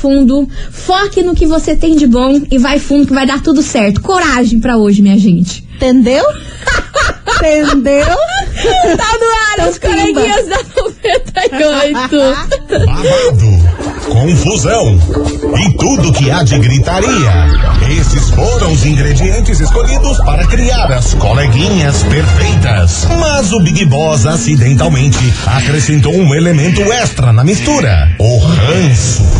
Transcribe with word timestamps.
fundo, 0.00 0.48
foque 0.70 1.22
no 1.22 1.34
que 1.34 1.46
você 1.46 1.76
tem 1.76 1.94
de 1.94 2.06
bom 2.06 2.40
e 2.50 2.56
vai 2.58 2.78
fundo 2.78 3.06
que 3.06 3.12
vai 3.12 3.26
dar 3.26 3.42
tudo 3.42 3.62
certo. 3.62 4.00
Coragem 4.00 4.58
pra 4.58 4.78
hoje, 4.78 5.02
minha 5.02 5.18
gente. 5.18 5.62
Entendeu? 5.76 6.24
Entendeu? 7.40 8.06
Tá 8.96 9.18
no 9.18 9.62
ar, 9.64 9.68
as 9.68 9.76
Então, 9.76 9.90
coleguinhas 9.90 10.46
da 10.46 10.58
98. 10.76 12.10
babado, 12.68 13.50
confusão 14.08 14.98
e 15.58 15.78
tudo 15.78 16.12
que 16.12 16.30
há 16.30 16.42
de 16.42 16.58
gritaria. 16.58 17.32
Esses 17.98 18.28
foram 18.30 18.72
os 18.72 18.84
ingredientes 18.84 19.58
escolhidos 19.60 20.18
para 20.18 20.46
criar 20.46 20.92
as 20.92 21.14
coleguinhas 21.14 22.02
perfeitas. 22.02 23.06
Mas 23.18 23.52
o 23.52 23.60
Big 23.60 23.86
Boss 23.86 24.26
acidentalmente 24.26 25.18
acrescentou 25.46 26.14
um 26.14 26.34
elemento 26.34 26.82
extra 26.92 27.32
na 27.32 27.42
mistura: 27.44 28.14
o 28.18 28.38
ranço. 28.38 29.39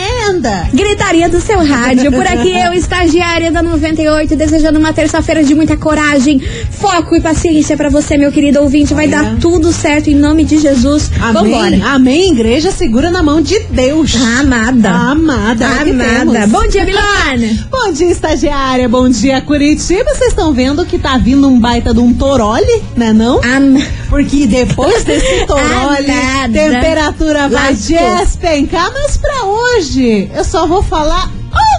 Gritaria 0.73 1.27
do 1.27 1.39
seu 1.39 1.59
rádio. 1.63 2.11
Por 2.11 2.25
aqui 2.25 2.51
eu, 2.51 2.73
estagiária 2.73 3.51
da 3.51 3.61
98, 3.61 4.35
desejando 4.35 4.79
uma 4.79 4.93
terça-feira 4.93 5.43
de 5.43 5.53
muita 5.53 5.75
coragem, 5.75 6.41
foco 6.71 7.15
e 7.15 7.21
paciência 7.21 7.77
pra 7.77 7.89
você, 7.89 8.17
meu 8.17 8.31
querido 8.31 8.61
ouvinte. 8.61 8.93
Vai 8.93 9.07
Olha. 9.07 9.23
dar 9.23 9.37
tudo 9.39 9.71
certo 9.71 10.09
em 10.09 10.15
nome 10.15 10.43
de 10.43 10.57
Jesus. 10.57 11.11
Amém. 11.19 11.51
Vambora. 11.51 11.93
Amém, 11.93 12.31
igreja 12.31 12.71
segura 12.71 13.11
na 13.11 13.21
mão 13.21 13.41
de 13.41 13.59
Deus. 13.69 14.15
Amada. 14.39 14.89
Amada. 14.89 15.65
é 15.65 15.91
Amada. 15.91 16.47
Bom 16.47 16.67
dia, 16.67 16.85
Milana. 16.85 17.67
Bom 17.69 17.91
dia, 17.91 18.11
estagiária. 18.11 18.87
Bom 18.89 19.09
dia, 19.09 19.41
Curitiba. 19.41 20.13
Vocês 20.15 20.29
estão 20.29 20.53
vendo 20.53 20.85
que 20.85 20.97
tá 20.97 21.17
vindo 21.17 21.47
um 21.47 21.59
baita 21.59 21.93
de 21.93 21.99
um 21.99 22.13
torole, 22.13 22.81
né 22.95 23.13
não? 23.13 23.41
Am 23.43 23.81
Porque 24.09 24.47
depois 24.47 25.03
desse 25.03 25.45
torole, 25.45 26.11
temperatura 26.51 27.49
vai 27.49 27.75
despencar. 27.75 28.91
Mas 28.93 29.17
pra 29.17 29.43
hoje, 29.43 30.29
eu 30.33 30.43
só 30.43 30.65
vou 30.65 30.81
falar 30.81 31.31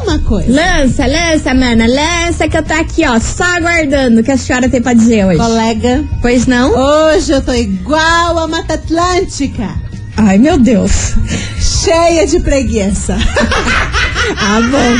uma 0.05 0.19
coisa. 0.21 0.51
Lança, 0.53 1.07
lança, 1.07 1.55
mana, 1.55 1.87
lança 1.87 2.49
que 2.49 2.57
eu 2.57 2.63
tô 2.63 2.73
aqui, 2.75 3.07
ó, 3.07 3.19
só 3.21 3.45
aguardando 3.45 4.21
o 4.21 4.25
que 4.25 4.31
a 4.33 4.37
senhora 4.37 4.69
tem 4.69 4.83
pra 4.83 4.93
dizer 4.95 5.25
hoje. 5.27 5.39
Colega, 5.39 6.05
Pois 6.21 6.47
não? 6.47 6.73
hoje 6.77 7.33
eu 7.33 7.41
tô 7.43 7.53
igual 7.53 8.39
a 8.39 8.49
Mata 8.49 8.75
Atlântica. 8.75 9.69
Ai, 10.17 10.39
meu 10.39 10.59
Deus. 10.59 11.15
cheia 11.59 12.27
de 12.27 12.41
preguiça. 12.41 13.17
Ah, 14.39 14.61
bom. 14.61 14.97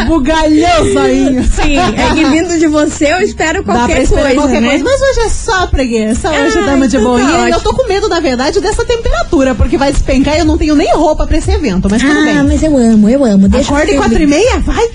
Esbugalhou 0.00 0.82
o 0.82 0.92
zoinho. 0.92 1.44
Sim, 1.44 1.78
é 1.78 2.14
que 2.14 2.24
vindo 2.24 2.58
de 2.58 2.66
você 2.66 3.12
eu 3.12 3.20
espero 3.20 3.62
Dá 3.62 3.72
pra 3.72 3.74
qualquer 3.86 4.08
coisa, 4.08 4.34
qualquer 4.34 4.60
né? 4.60 4.68
coisa. 4.70 4.84
Mas 4.84 5.00
hoje 5.00 5.20
é 5.20 5.28
só 5.28 5.66
preguiça. 5.68 6.28
Hoje 6.28 6.58
Ah, 6.58 6.66
dama 6.66 6.88
de 6.88 6.96
então 6.96 7.16
tá 7.16 7.22
boinha. 7.24 7.48
e 7.48 7.52
eu 7.52 7.60
tô 7.60 7.72
com 7.72 7.86
medo, 7.86 8.08
na 8.08 8.18
verdade, 8.18 8.60
dessa 8.60 8.84
temperatura. 8.84 9.54
Porque 9.54 9.78
vai 9.78 9.92
despencar 9.92 10.34
e 10.36 10.40
eu 10.40 10.44
não 10.44 10.58
tenho 10.58 10.74
nem 10.74 10.92
roupa 10.92 11.24
pra 11.26 11.38
esse 11.38 11.52
evento. 11.52 11.88
Mas 11.88 12.02
tudo 12.02 12.18
Ah, 12.18 12.24
bem. 12.24 12.42
mas 12.42 12.62
eu 12.64 12.76
amo, 12.76 13.08
eu 13.08 13.24
amo. 13.24 13.48
Deixa 13.48 13.72
Acorda 13.72 13.92
em 13.92 13.96
quatro 13.96 14.20
e 14.20 14.26
meia? 14.26 14.58
Vai. 14.58 14.88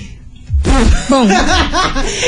Bom, 1.10 1.26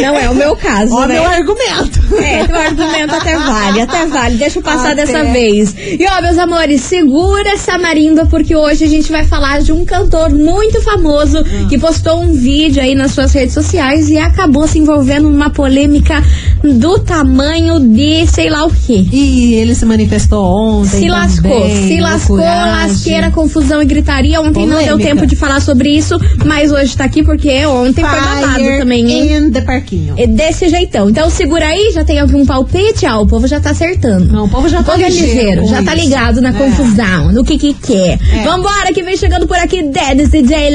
não 0.02 0.16
é 0.16 0.30
o 0.30 0.36
meu 0.36 0.56
caso, 0.56 0.94
Ó, 0.94 1.06
né? 1.06 1.16
meu 1.16 1.26
argumento. 1.26 2.16
É, 2.18 2.46
teu 2.46 2.56
argumento 2.56 3.16
até 3.16 3.38
vale, 3.38 3.82
até 3.82 4.06
vale. 4.06 4.38
Deixa 4.38 4.60
eu 4.60 4.64
passar 4.64 4.92
Até. 4.92 5.06
dessa 5.06 5.24
vez. 5.26 5.74
E 5.78 6.06
ó, 6.10 6.22
meus 6.22 6.38
amores, 6.38 6.82
segura 6.82 7.50
essa 7.50 7.78
marimba, 7.78 8.26
porque 8.28 8.56
hoje 8.56 8.84
a 8.84 8.88
gente 8.88 9.12
vai 9.12 9.24
falar 9.26 9.62
de 9.62 9.72
um 9.72 9.84
cantor 9.84 10.30
muito 10.30 10.82
famoso 10.82 11.40
Ah. 11.40 11.68
que 11.70 11.78
postou 11.78 12.22
um 12.22 12.34
vídeo 12.34 12.82
aí 12.82 12.94
nas 12.96 13.12
suas 13.12 13.34
redes 13.34 13.54
sociais 13.54 14.10
e 14.10 14.18
acabou 14.18 14.68
se 14.68 14.80
envolvendo 14.80 15.30
numa 15.30 15.50
polêmica 15.50 16.24
do 16.74 17.00
tamanho 17.00 17.80
de 17.80 18.26
sei 18.28 18.50
lá 18.50 18.66
o 18.66 18.70
quê. 18.70 19.06
E 19.12 19.56
ele 19.56 19.74
se 19.76 19.86
manifestou 19.86 20.44
ontem. 20.44 21.00
Se 21.02 21.10
lascou, 21.10 21.52
também, 21.62 21.88
se 21.88 22.00
lascou, 22.02 22.36
loucuragem. 22.38 22.72
lasqueira, 22.90 23.32
confusão 23.32 23.82
e 23.82 23.86
gritaria. 23.86 24.42
Ontem 24.42 24.66
não 24.66 24.78
deu 24.78 24.88
Polêmica. 24.98 25.10
tempo 25.10 25.28
de 25.28 25.36
falar 25.36 25.60
sobre 25.62 25.90
isso, 25.90 26.18
mas 26.46 26.72
hoje 26.72 26.96
tá 26.96 27.04
aqui 27.06 27.24
porque 27.24 27.66
ontem 27.66 28.02
foi 28.02 28.10
babado 28.20 28.54
Fire 28.56 28.80
também, 28.80 29.12
hein? 29.12 29.36
in 29.48 29.52
the 29.52 29.62
parquinho. 29.62 30.14
É 30.18 30.28
Desse 30.28 30.70
jeitão. 30.70 31.10
Então 31.10 31.30
segura 31.30 31.66
aí, 31.68 31.92
já 31.94 32.04
tem 32.04 32.20
algum 32.20 32.46
palpite? 32.46 33.06
Ah, 33.06 33.20
o 33.20 33.28
povo 33.28 33.48
já 33.48 33.60
tá 33.60 33.72
acertando. 33.72 34.32
Não, 34.32 34.46
o 34.46 34.50
povo 34.50 34.68
já 34.70 34.80
O 34.80 34.84
tá 34.84 34.92
povo 34.94 35.04
é 35.04 35.10
ligeiro 35.10 35.66
já 35.68 35.82
tá 35.84 35.94
ligado 35.94 36.42
na 36.42 36.50
É. 36.50 36.54
confusão, 36.54 37.32
no 37.32 37.44
que 37.44 37.58
que 37.58 37.74
quer. 37.74 38.20
É. 38.34 38.44
Vambora, 38.44 38.94
que 38.94 39.02
vem 39.04 39.18
chegando 39.18 39.48
por 39.48 39.58
aqui 39.58 39.84
Dennis 39.84 40.30
DJ 40.30 40.70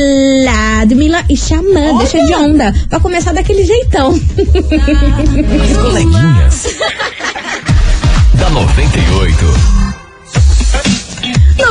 Ladmila 0.44 1.24
e 1.30 1.36
Xamã, 1.36 1.97
deixa 1.98 2.24
de 2.24 2.34
onda. 2.34 2.72
Pra 2.88 2.98
começar 3.00 3.32
daquele 3.32 3.64
jeitão. 3.64 4.12
As 4.42 5.76
coleguinhas. 5.82 6.78
da 8.34 8.48
98. 8.50 9.81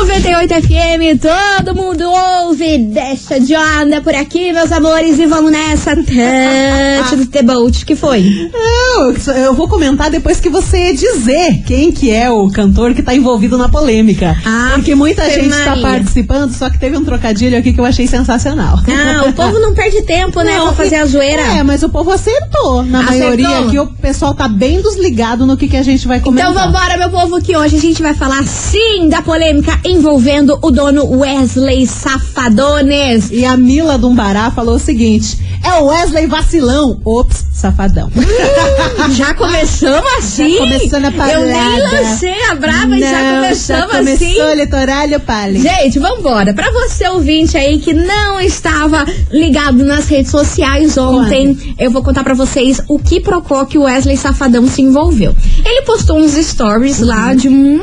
98 0.06 0.54
FM, 0.64 1.22
todo 1.64 1.76
mundo 1.76 2.04
ouve, 2.10 2.80
deixa 2.80 3.40
de 3.40 3.56
onda 3.56 4.02
por 4.02 4.16
aqui, 4.16 4.52
meus 4.52 4.72
amores, 4.72 5.20
e 5.20 5.28
vamos 5.28 5.52
nessa. 5.52 5.96
Touch 5.96 7.28
the 7.28 7.44
boat, 7.44 7.86
que 7.86 7.96
foi? 7.96 8.50
Não, 8.52 9.14
eu 9.36 9.54
vou 9.54 9.68
comentar 9.68 10.10
depois 10.10 10.40
que 10.40 10.50
você 10.50 10.92
dizer 10.94 11.62
quem 11.68 11.92
que 11.92 12.10
é 12.10 12.32
o 12.32 12.50
cantor 12.50 12.96
que 12.96 13.04
tá 13.04 13.14
envolvido 13.14 13.60
na 13.60 13.70
polêmica. 13.70 14.36
Ah, 14.44 14.72
Porque 14.74 14.96
muita 14.96 15.30
gente 15.30 15.50
tá 15.50 15.76
Maria. 15.76 15.84
participando, 15.84 16.52
só 16.52 16.68
que 16.72 16.80
teve 16.80 16.98
um 16.98 17.06
trocadilho 17.06 17.58
aqui 17.60 17.72
que 17.72 17.80
eu 17.80 17.86
achei 17.86 18.08
sensacional. 18.08 18.80
Ah, 18.88 19.26
o 19.30 19.34
povo 19.34 19.60
não 19.60 19.74
perde 19.76 20.02
tempo, 20.02 20.42
né, 20.42 20.58
Não, 20.58 20.68
pra 20.74 20.84
fazer 20.84 20.96
a 20.96 21.06
zoeira. 21.06 21.44
É, 21.44 21.62
mas 21.64 21.84
o 21.84 21.90
povo 21.90 22.10
acertou. 22.12 22.84
Na 22.84 23.02
Acertou? 23.02 23.20
maioria 23.20 23.60
aqui, 23.60 23.78
o 23.80 23.86
pessoal 23.86 24.34
tá 24.34 24.48
bem 24.48 24.82
desligado 24.82 25.46
no 25.46 25.56
que, 25.56 25.68
que 25.68 25.78
a 25.78 25.84
gente 25.84 26.08
vai 26.08 26.20
comentar. 26.20 26.50
Então 26.52 26.64
vambora, 26.66 26.98
meu 26.98 27.10
povo, 27.12 27.40
que 27.40 27.56
hoje 27.56 27.76
a 27.76 27.80
gente 27.80 28.02
vai 28.02 28.16
falar 28.16 28.44
sim 28.48 29.08
da 29.08 29.22
polêmica 29.22 29.80
envolvendo 29.92 30.58
o 30.62 30.72
dono 30.72 31.06
Wesley 31.06 31.86
Safadones. 31.86 33.30
E 33.32 33.46
a 33.46 33.56
Mila 33.58 33.98
Dumbará 33.98 34.50
falou 34.52 34.76
o 34.76 34.80
seguinte: 34.80 35.51
é 35.64 35.74
o 35.82 35.86
Wesley 35.86 36.28
vacilão. 36.28 37.00
Ops, 37.06 37.46
safadão. 37.54 38.10
Já 39.12 39.34
começamos 39.34 40.10
assim? 40.18 40.58
começando 40.58 41.06
a 41.06 41.32
Eu 41.32 41.46
nem 41.46 41.54
parada. 41.56 42.02
lancei 42.02 42.44
a 42.50 42.56
brava 42.56 42.98
e 42.98 43.02
já 43.02 43.22
Não, 43.24 43.36
começamos 43.44 43.92
já 43.92 43.98
começou 43.98 44.28
assim. 44.28 44.42
o 44.42 44.54
litoralho, 44.54 45.20
Pali. 45.20 45.62
Gente, 45.62 46.00
vambora. 46.00 46.54
Pra 46.54 46.72
você 46.72 47.08
ouvinte 47.10 47.58
aí 47.58 47.80
que 47.80 47.94
não 47.94 48.40
estava 48.40 49.06
ligado 49.32 49.84
nas 49.84 50.08
redes 50.08 50.32
sociais 50.32 50.98
ontem, 50.98 51.76
eu 51.78 51.92
vou 51.92 52.02
contar 52.04 52.24
pra 52.24 52.34
vocês 52.34 52.82
o 52.88 52.98
que 53.00 53.20
procou 53.20 53.66
que 53.66 53.78
o 53.78 53.84
Wesley 53.84 54.18
Safadão 54.18 54.68
se 54.68 54.82
envolveu. 54.82 55.36
Ele 55.66 55.82
postou 55.84 56.18
uns 56.18 56.34
stories 56.34 57.00
lá 57.00 57.34
de 57.34 57.48
uma, 57.48 57.78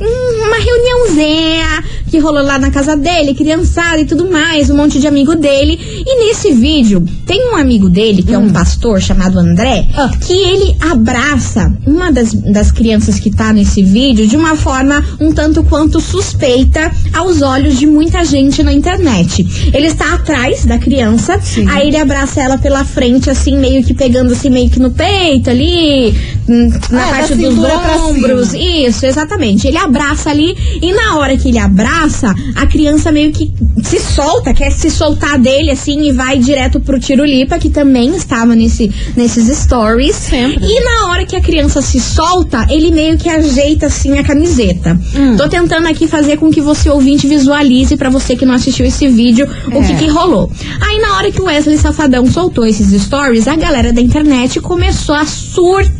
uma 0.00 0.56
reuniãozinha 0.56 1.84
que 2.08 2.18
rolou 2.18 2.42
lá 2.42 2.58
na 2.58 2.70
casa 2.70 2.96
dele, 2.96 3.34
criançada 3.34 4.00
e 4.00 4.04
tudo 4.04 4.28
mais, 4.30 4.68
um 4.70 4.76
monte 4.76 4.98
de 4.98 5.06
amigo 5.06 5.34
dele. 5.36 5.78
E 6.06 6.26
nesse 6.26 6.52
vídeo, 6.52 7.04
tem 7.26 7.52
um 7.52 7.56
amigo 7.56 7.88
dele, 7.88 8.22
que 8.22 8.32
é 8.34 8.38
um 8.38 8.50
pastor 8.50 9.00
chamado 9.00 9.38
André, 9.38 9.86
Ah. 9.96 10.10
que 10.20 10.32
ele 10.32 10.76
abraça 10.80 11.72
uma 11.86 12.10
das, 12.10 12.32
das 12.32 12.70
crianças 12.72 13.18
que 13.18 13.30
tá 13.30 13.52
nesse 13.52 13.82
vídeo 13.82 14.26
de 14.26 14.36
uma 14.36 14.56
forma 14.56 15.04
um 15.20 15.32
tanto 15.32 15.62
quanto 15.64 16.00
suspeita 16.00 16.90
aos 17.12 17.42
olhos 17.42 17.78
de 17.78 17.86
muita 17.86 18.24
gente 18.24 18.62
na 18.62 18.72
internet. 18.72 19.46
Ele 19.72 19.86
está 19.86 20.14
atrás 20.14 20.64
da 20.64 20.78
criança, 20.78 21.38
Sim. 21.40 21.68
aí 21.68 21.88
ele 21.88 21.96
abraça 21.96 22.40
ela 22.40 22.58
pela 22.58 22.84
frente, 22.84 23.30
assim, 23.30 23.56
meio 23.58 23.82
que 23.84 23.94
pegando 23.94 24.32
assim, 24.32 24.50
meio 24.50 24.68
que 24.70 24.78
no 24.80 24.90
peito 24.90 25.50
ali, 25.50 26.14
hum, 26.48 26.70
na 26.90 27.06
É, 27.06 27.10
parte 27.10 27.34
dos 27.34 27.58
ombros. 27.58 28.54
Isso, 28.54 29.06
exatamente. 29.06 29.66
Ele 29.66 29.78
abraça 29.78 30.30
ali 30.30 30.56
e 30.82 30.92
na 30.92 31.16
hora 31.16 31.36
que 31.36 31.48
ele 31.48 31.58
abraça, 31.58 32.34
a 32.56 32.66
criança 32.66 33.12
meio 33.12 33.32
que 33.32 33.52
se 33.82 33.98
solta, 33.98 34.52
quer 34.52 34.70
se 34.70 34.90
soltar 34.90 35.38
dele 35.38 35.70
assim 35.70 36.02
e 36.08 36.12
vai 36.12 36.38
direto 36.38 36.80
pro 36.80 36.98
Tirulipa, 36.98 37.58
que 37.58 37.70
também 37.70 38.14
estava 38.16 38.54
nesse, 38.54 38.90
nesses 39.16 39.46
stories. 39.58 40.16
Sempre. 40.16 40.64
E 40.66 40.80
na 40.84 41.08
hora 41.08 41.24
que 41.24 41.36
a 41.36 41.40
criança 41.40 41.80
se 41.80 42.00
solta, 42.00 42.66
ele 42.70 42.90
meio 42.90 43.16
que 43.18 43.28
ajeita 43.28 43.86
assim 43.86 44.18
a 44.18 44.24
camiseta. 44.24 44.98
Hum. 45.14 45.36
Tô 45.36 45.48
tentando 45.48 45.86
aqui 45.88 46.06
fazer 46.06 46.36
com 46.36 46.50
que 46.50 46.60
você 46.60 46.90
ouvinte 46.90 47.26
visualize 47.26 47.96
pra 47.96 48.10
você 48.10 48.36
que 48.36 48.44
não 48.46 48.54
assistiu 48.54 48.84
esse 48.86 49.06
vídeo 49.08 49.46
o 49.68 49.78
É. 49.78 49.82
que, 49.86 49.94
que 49.96 50.06
rolou. 50.08 50.50
Aí 50.80 50.98
na 51.00 51.16
hora 51.16 51.30
que 51.30 51.40
o 51.40 51.44
Wesley 51.44 51.78
Safadão 51.78 52.26
soltou 52.30 52.66
esses 52.66 52.90
stories, 53.02 53.46
a 53.48 53.56
galera 53.56 53.92
da 53.92 54.00
internet 54.00 54.60
começou 54.60 55.14
a 55.14 55.24
surtar, 55.26 55.99